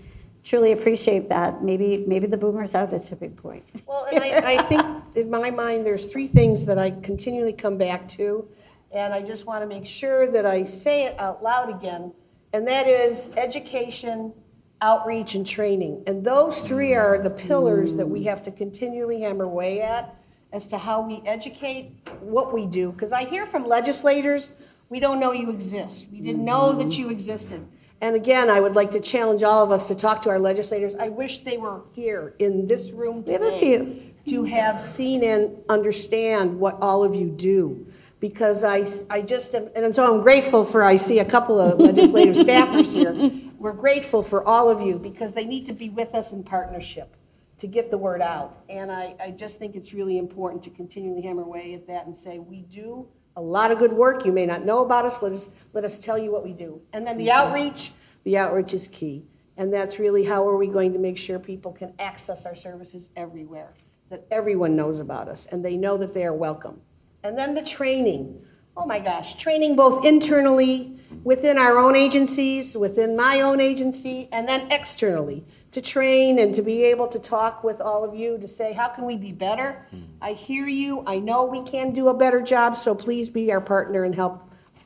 truly 0.46 0.72
appreciate 0.72 1.28
that. 1.28 1.62
Maybe, 1.62 2.04
maybe 2.06 2.26
the 2.26 2.36
boomers 2.36 2.74
are 2.74 2.86
the 2.86 3.00
tipping 3.00 3.32
point. 3.32 3.64
Well, 3.84 4.06
and 4.12 4.22
I, 4.22 4.58
I 4.58 4.62
think 4.62 4.86
in 5.16 5.28
my 5.28 5.50
mind, 5.50 5.84
there's 5.84 6.06
three 6.06 6.28
things 6.28 6.64
that 6.66 6.78
I 6.78 6.92
continually 6.92 7.52
come 7.52 7.76
back 7.76 8.08
to, 8.10 8.48
and 8.92 9.12
I 9.12 9.22
just 9.22 9.44
want 9.44 9.62
to 9.62 9.66
make 9.66 9.84
sure 9.84 10.30
that 10.30 10.46
I 10.46 10.62
say 10.62 11.04
it 11.04 11.18
out 11.18 11.42
loud 11.42 11.68
again, 11.68 12.12
and 12.52 12.66
that 12.68 12.86
is 12.86 13.28
education, 13.36 14.32
outreach, 14.80 15.34
and 15.34 15.44
training. 15.44 16.04
And 16.06 16.24
those 16.24 16.66
three 16.66 16.94
are 16.94 17.20
the 17.20 17.30
pillars 17.30 17.96
that 17.96 18.06
we 18.06 18.22
have 18.24 18.40
to 18.42 18.52
continually 18.52 19.22
hammer 19.22 19.44
away 19.44 19.82
at 19.82 20.14
as 20.52 20.68
to 20.68 20.78
how 20.78 21.00
we 21.00 21.22
educate, 21.26 21.90
what 22.20 22.54
we 22.54 22.66
do. 22.66 22.92
Because 22.92 23.12
I 23.12 23.24
hear 23.24 23.46
from 23.46 23.66
legislators, 23.66 24.52
we 24.90 25.00
don't 25.00 25.18
know 25.18 25.32
you 25.32 25.50
exist. 25.50 26.06
We 26.12 26.20
didn't 26.20 26.44
know 26.44 26.72
that 26.72 26.96
you 26.96 27.10
existed. 27.10 27.66
And 28.00 28.14
again, 28.14 28.50
I 28.50 28.60
would 28.60 28.74
like 28.74 28.90
to 28.92 29.00
challenge 29.00 29.42
all 29.42 29.64
of 29.64 29.70
us 29.70 29.88
to 29.88 29.94
talk 29.94 30.20
to 30.22 30.28
our 30.30 30.38
legislators. 30.38 30.94
I 30.96 31.08
wish 31.08 31.38
they 31.38 31.56
were 31.56 31.82
here 31.92 32.34
in 32.38 32.66
this 32.66 32.90
room 32.90 33.18
We 33.18 33.32
today. 33.32 33.44
have 33.44 33.54
a 33.54 33.58
few. 33.58 34.02
To 34.26 34.42
have 34.44 34.82
seen 34.82 35.22
and 35.22 35.56
understand 35.68 36.58
what 36.58 36.78
all 36.82 37.04
of 37.04 37.14
you 37.14 37.30
do. 37.30 37.86
Because 38.18 38.64
I, 38.64 38.84
I 39.08 39.22
just, 39.22 39.54
am- 39.54 39.68
and 39.76 39.94
so 39.94 40.12
I'm 40.16 40.20
grateful 40.20 40.64
for, 40.64 40.82
I 40.82 40.96
see 40.96 41.20
a 41.20 41.24
couple 41.24 41.60
of 41.60 41.78
legislative 41.78 42.34
staffers 42.46 42.92
here. 42.92 43.12
We're 43.58 43.72
grateful 43.72 44.22
for 44.24 44.46
all 44.46 44.68
of 44.68 44.82
you 44.82 44.98
because 44.98 45.32
they 45.32 45.44
need 45.44 45.64
to 45.66 45.72
be 45.72 45.90
with 45.90 46.12
us 46.14 46.32
in 46.32 46.42
partnership 46.42 47.14
to 47.58 47.66
get 47.68 47.90
the 47.90 47.98
word 47.98 48.20
out. 48.20 48.64
And 48.68 48.90
I, 48.90 49.14
I 49.20 49.30
just 49.30 49.58
think 49.60 49.76
it's 49.76 49.92
really 49.92 50.18
important 50.18 50.62
to 50.64 50.70
continually 50.70 51.22
hammer 51.22 51.42
away 51.42 51.74
at 51.74 51.86
that 51.86 52.06
and 52.06 52.16
say, 52.16 52.38
we 52.40 52.62
do 52.62 53.06
a 53.36 53.40
lot 53.40 53.70
of 53.70 53.78
good 53.78 53.92
work. 53.92 54.24
You 54.24 54.32
may 54.32 54.46
not 54.46 54.64
know 54.64 54.82
about 54.82 55.04
us. 55.04 55.22
Let 55.22 55.32
us, 55.32 55.50
let 55.72 55.84
us 55.84 55.98
tell 55.98 56.18
you 56.18 56.32
what 56.32 56.42
we 56.42 56.52
do. 56.52 56.80
And 56.92 57.06
then 57.06 57.18
the 57.18 57.28
mm-hmm. 57.28 57.48
outreach, 57.48 57.92
the 58.24 58.38
outreach 58.38 58.74
is 58.74 58.88
key. 58.88 59.24
And 59.58 59.72
that's 59.72 59.98
really 59.98 60.24
how 60.24 60.46
are 60.48 60.56
we 60.56 60.66
going 60.66 60.92
to 60.92 60.98
make 60.98 61.16
sure 61.16 61.38
people 61.38 61.72
can 61.72 61.94
access 61.98 62.44
our 62.44 62.54
services 62.54 63.10
everywhere, 63.16 63.74
that 64.10 64.26
everyone 64.30 64.76
knows 64.76 65.00
about 65.00 65.28
us 65.28 65.46
and 65.46 65.64
they 65.64 65.76
know 65.76 65.96
that 65.96 66.12
they 66.12 66.24
are 66.24 66.34
welcome. 66.34 66.80
And 67.22 67.38
then 67.38 67.54
the 67.54 67.62
training. 67.62 68.42
Oh 68.76 68.84
my 68.84 69.00
gosh, 69.00 69.36
training 69.36 69.74
both 69.74 70.04
internally 70.04 70.98
within 71.24 71.56
our 71.56 71.78
own 71.78 71.96
agencies, 71.96 72.76
within 72.76 73.16
my 73.16 73.40
own 73.40 73.60
agency, 73.60 74.28
and 74.32 74.46
then 74.46 74.70
externally 74.70 75.44
to 75.76 75.82
train 75.82 76.38
and 76.38 76.54
to 76.54 76.62
be 76.62 76.84
able 76.84 77.06
to 77.06 77.18
talk 77.18 77.62
with 77.62 77.82
all 77.82 78.02
of 78.02 78.14
you 78.16 78.38
to 78.38 78.48
say, 78.48 78.72
how 78.72 78.88
can 78.88 79.04
we 79.04 79.14
be 79.14 79.30
better? 79.30 79.86
I 80.22 80.32
hear 80.32 80.66
you. 80.66 81.02
I 81.06 81.18
know 81.18 81.44
we 81.44 81.62
can 81.70 81.92
do 81.92 82.08
a 82.08 82.14
better 82.16 82.40
job, 82.40 82.78
so 82.78 82.94
please 82.94 83.28
be 83.28 83.52
our 83.52 83.60
partner 83.60 84.02
and 84.04 84.14
help 84.14 84.42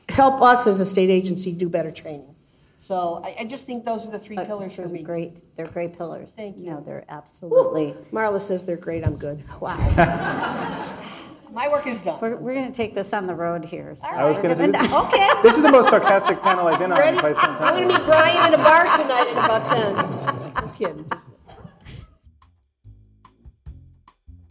help 0.09 0.41
us 0.41 0.67
as 0.67 0.81
a 0.81 0.85
state 0.85 1.09
agency 1.09 1.53
do 1.53 1.69
better 1.69 1.91
training. 1.91 2.35
So 2.77 3.21
I, 3.23 3.37
I 3.39 3.45
just 3.45 3.65
think 3.65 3.85
those 3.85 4.05
are 4.05 4.11
the 4.11 4.19
three 4.19 4.35
uh, 4.35 4.43
pillars 4.43 4.73
for 4.73 4.81
They're 4.81 4.89
me. 4.89 5.01
Great, 5.03 5.55
they're 5.55 5.65
great 5.67 5.97
pillars. 5.97 6.27
Thank 6.35 6.57
you. 6.57 6.65
No, 6.71 6.81
they're 6.85 7.05
absolutely. 7.07 7.95
Marla 8.11 8.41
says 8.41 8.65
they're 8.65 8.75
great. 8.75 9.05
I'm 9.05 9.15
good. 9.15 9.41
Wow. 9.61 9.77
My 11.53 11.67
work 11.67 11.85
is 11.85 11.99
done. 11.99 12.17
We're, 12.21 12.37
we're 12.37 12.53
going 12.53 12.71
to 12.71 12.75
take 12.75 12.95
this 12.95 13.11
on 13.11 13.27
the 13.27 13.35
road 13.35 13.65
here. 13.65 13.93
so 13.97 14.07
I 14.07 14.23
was 14.23 14.37
gonna 14.39 14.55
say, 14.61 14.67
this 14.67 14.81
is- 14.85 14.91
Okay. 14.91 15.29
This 15.43 15.57
is 15.57 15.63
the 15.63 15.71
most 15.71 15.89
sarcastic 15.89 16.41
panel 16.41 16.65
I've 16.67 16.79
been 16.79 16.93
on 16.93 16.97
in 16.97 17.03
Ready? 17.03 17.17
quite 17.19 17.35
some 17.35 17.55
time. 17.57 17.63
I'm 17.63 17.73
time. 17.73 17.75
going 17.75 17.89
to 17.89 17.97
meet 17.99 18.05
Brian 18.05 18.53
in 18.53 18.59
a 18.59 18.63
bar 18.63 18.83
tonight 18.97 19.27
at 19.27 19.45
about 19.45 20.25
10. 20.25 20.30
Kidding. 20.81 21.05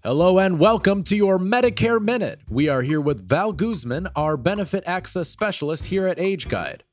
Hello 0.05 0.39
and 0.39 0.61
welcome 0.61 1.03
to 1.03 1.17
your 1.17 1.41
Medicare 1.41 2.01
Minute. 2.01 2.39
We 2.49 2.69
are 2.69 2.83
here 2.83 3.01
with 3.01 3.29
Val 3.29 3.53
Guzman, 3.53 4.07
our 4.15 4.37
benefit 4.37 4.85
access 4.87 5.29
specialist 5.29 5.87
here 5.87 6.07
at 6.07 6.21
Age 6.21 6.47
Guide. 6.47 6.85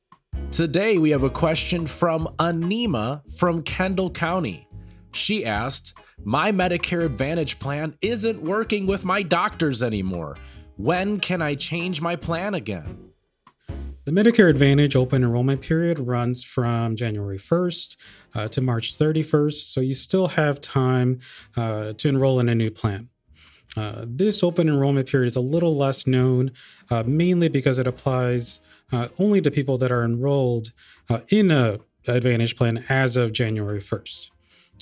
Today 0.50 0.97
we 0.97 1.12
have 1.12 1.21
a 1.21 1.30
question 1.30 1.86
from 1.86 2.28
Anima 2.39 3.21
from 3.38 3.62
Kendall 3.62 4.10
County. 4.10 4.67
She 5.13 5.45
asked, 5.45 5.93
My 6.26 6.52
Medicare 6.52 7.06
Advantage 7.06 7.60
plan 7.60 7.95
isn't 8.02 8.41
working 8.41 8.88
with 8.88 9.06
my 9.06 9.21
doctors 9.21 9.84
anymore. 9.84 10.36
When 10.78 11.19
can 11.19 11.43
I 11.43 11.54
change 11.54 12.02
my 12.02 12.15
plan 12.15 12.56
again? 12.56 13.12
The 14.07 14.13
Medicare 14.13 14.49
Advantage 14.49 14.95
open 14.95 15.21
enrollment 15.21 15.59
period 15.59 15.99
runs 15.99 16.41
from 16.41 16.95
January 16.95 17.37
1st 17.37 17.97
uh, 18.35 18.47
to 18.47 18.61
March 18.61 18.97
31st, 18.97 19.73
so 19.73 19.81
you 19.81 19.93
still 19.93 20.29
have 20.29 20.61
time 20.61 21.19
uh, 21.57 21.91
to 21.91 22.07
enroll 22.07 22.39
in 22.39 22.47
a 22.47 22.55
new 22.55 22.71
plan. 22.71 23.09
Uh, 23.75 24.05
this 24.07 24.43
open 24.43 24.69
enrollment 24.69 25.09
period 25.09 25.27
is 25.27 25.35
a 25.35 25.41
little 25.41 25.75
less 25.75 26.07
known, 26.07 26.51
uh, 26.89 27.03
mainly 27.05 27.49
because 27.49 27.77
it 27.77 27.85
applies 27.85 28.61
uh, 28.93 29.09
only 29.19 29.41
to 29.41 29.51
people 29.51 29.77
that 29.79 29.91
are 29.91 30.05
enrolled 30.05 30.71
uh, 31.09 31.19
in 31.27 31.51
a 31.51 31.79
Advantage 32.07 32.55
plan 32.55 32.85
as 32.87 33.17
of 33.17 33.33
January 33.33 33.81
1st. 33.81 34.31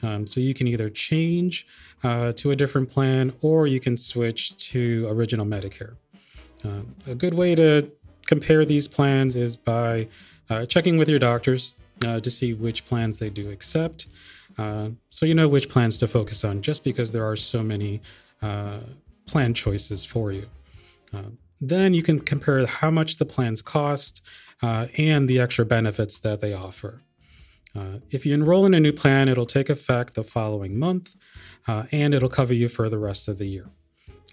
Um, 0.04 0.28
so 0.28 0.40
you 0.40 0.54
can 0.54 0.68
either 0.68 0.92
change 0.92 1.66
to 2.04 2.52
a 2.52 2.56
different 2.56 2.92
plan 2.92 3.34
or 3.42 3.66
you 3.66 3.80
can 3.80 3.98
switch 3.98 4.56
to 4.70 5.08
original 5.10 5.48
Medicare. 5.48 5.96
Uh, 6.64 6.82
a 7.08 7.16
good 7.16 7.34
way 7.34 7.56
to 7.56 7.92
compare 8.26 8.66
these 8.66 8.88
plans 8.88 9.36
is 9.36 9.56
by 9.56 10.08
uh, 10.50 10.66
checking 10.66 10.98
with 10.98 11.10
your 11.10 11.20
doctors 11.20 11.76
uh, 12.06 12.20
to 12.20 12.30
see 12.30 12.54
which 12.54 12.86
plans 12.86 13.20
they 13.20 13.30
do 13.30 13.50
accept. 13.50 14.08
Uh, 14.58 14.90
so 15.10 15.26
you 15.26 15.34
know 15.34 15.48
which 15.48 15.70
plans 15.70 15.98
to 15.98 16.08
focus 16.08 16.44
on 16.44 16.62
just 16.62 16.84
because 16.84 17.12
there 17.12 17.26
are 17.26 17.36
so 17.36 17.64
many 17.64 18.02
uh, 18.42 18.80
plan 19.26 19.54
choices 19.54 20.06
for 20.06 20.32
you. 20.32 20.48
Uh, 21.14 21.24
then 21.62 21.94
you 21.94 22.04
can 22.04 22.20
compare 22.20 22.66
how 22.66 22.92
much 22.92 23.18
the 23.18 23.26
plans 23.26 23.62
cost 23.62 24.22
uh, 24.62 24.88
and 24.98 25.28
the 25.28 25.40
extra 25.40 25.66
benefits 25.66 26.20
that 26.20 26.42
they 26.42 26.54
offer. 26.54 27.02
If 28.10 28.26
you 28.26 28.34
enroll 28.34 28.66
in 28.66 28.74
a 28.74 28.80
new 28.80 28.94
plan, 28.94 29.28
it'll 29.28 29.46
take 29.46 29.70
effect 29.70 30.14
the 30.14 30.24
following 30.24 30.80
month 30.80 31.18
and 31.68 32.14
it'll 32.14 32.30
cover 32.30 32.54
you 32.54 32.70
for 32.70 32.88
the 32.88 32.98
rest 32.98 33.28
of 33.28 33.38
the 33.38 33.48
year. 33.48 33.70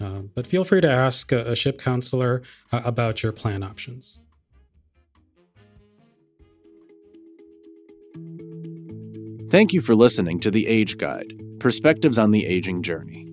Uh, 0.03 0.23
but 0.35 0.47
feel 0.47 0.65
free 0.65 0.81
to 0.81 0.91
ask 0.91 1.31
a, 1.31 1.53
a 1.53 1.55
SHIP 1.55 1.79
counselor 1.79 2.43
uh, 2.73 2.83
about 2.85 3.23
your 3.23 3.31
plan 3.31 3.63
options. 3.63 4.19
Thank 9.49 9.73
you 9.73 9.81
for 9.81 9.95
listening 9.95 10.41
to 10.41 10.51
The 10.51 10.67
Age 10.67 10.97
Guide 10.97 11.35
Perspectives 11.61 12.19
on 12.19 12.31
the 12.31 12.47
Aging 12.47 12.83
Journey. 12.83 13.29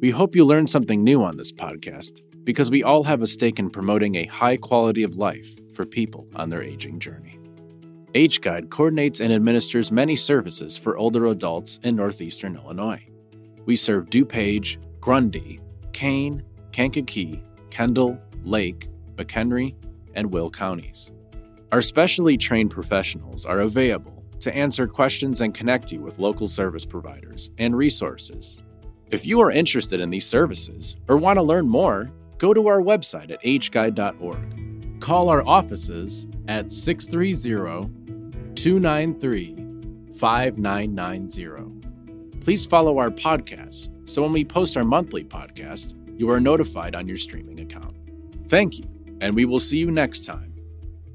We 0.00 0.10
hope 0.10 0.34
you 0.34 0.44
learned 0.44 0.68
something 0.68 1.02
new 1.02 1.22
on 1.22 1.36
this 1.36 1.52
podcast 1.52 2.20
because 2.44 2.70
we 2.70 2.82
all 2.82 3.04
have 3.04 3.22
a 3.22 3.26
stake 3.26 3.58
in 3.58 3.70
promoting 3.70 4.16
a 4.16 4.26
high 4.26 4.56
quality 4.56 5.02
of 5.02 5.16
life 5.16 5.48
for 5.74 5.86
people 5.86 6.26
on 6.34 6.48
their 6.48 6.62
aging 6.62 6.98
journey. 6.98 7.38
Age 8.14 8.40
Guide 8.40 8.70
coordinates 8.70 9.20
and 9.20 9.32
administers 9.32 9.92
many 9.92 10.16
services 10.16 10.76
for 10.76 10.98
older 10.98 11.26
adults 11.26 11.78
in 11.84 11.96
northeastern 11.96 12.56
Illinois. 12.56 13.06
We 13.66 13.76
serve 13.76 14.10
DuPage, 14.10 14.78
Grundy, 15.00 15.60
Kane, 16.00 16.42
Kankakee, 16.72 17.42
Kendall, 17.70 18.18
Lake, 18.42 18.88
McHenry, 19.16 19.74
and 20.14 20.32
Will 20.32 20.48
counties. 20.48 21.12
Our 21.72 21.82
specially 21.82 22.38
trained 22.38 22.70
professionals 22.70 23.44
are 23.44 23.60
available 23.60 24.24
to 24.38 24.56
answer 24.56 24.86
questions 24.86 25.42
and 25.42 25.52
connect 25.52 25.92
you 25.92 26.00
with 26.00 26.18
local 26.18 26.48
service 26.48 26.86
providers 26.86 27.50
and 27.58 27.76
resources. 27.76 28.56
If 29.10 29.26
you 29.26 29.42
are 29.42 29.50
interested 29.50 30.00
in 30.00 30.08
these 30.08 30.24
services 30.24 30.96
or 31.06 31.18
want 31.18 31.36
to 31.36 31.42
learn 31.42 31.68
more, 31.68 32.10
go 32.38 32.54
to 32.54 32.66
our 32.68 32.80
website 32.80 33.30
at 33.30 33.42
ageguide.org. 33.42 35.00
Call 35.02 35.28
our 35.28 35.46
offices 35.46 36.26
at 36.48 36.72
630 36.72 38.54
293 38.54 40.14
5990. 40.14 42.40
Please 42.40 42.64
follow 42.64 42.96
our 42.96 43.10
podcast 43.10 43.90
so 44.10 44.22
when 44.22 44.32
we 44.32 44.44
post 44.44 44.76
our 44.76 44.82
monthly 44.82 45.22
podcast, 45.22 45.94
you 46.18 46.28
are 46.30 46.40
notified 46.40 46.96
on 46.96 47.06
your 47.06 47.16
streaming 47.16 47.60
account. 47.60 47.96
Thank 48.48 48.80
you, 48.80 48.86
and 49.20 49.36
we 49.36 49.44
will 49.44 49.60
see 49.60 49.78
you 49.78 49.92
next 49.92 50.24
time 50.24 50.52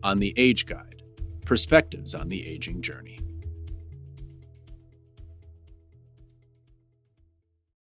on 0.02 0.20
The 0.20 0.34
Age 0.38 0.66
Guide 0.66 1.04
Perspectives 1.44 2.16
on 2.16 2.30
the 2.30 2.48
Aging 2.48 2.82
Journey. 2.82 3.20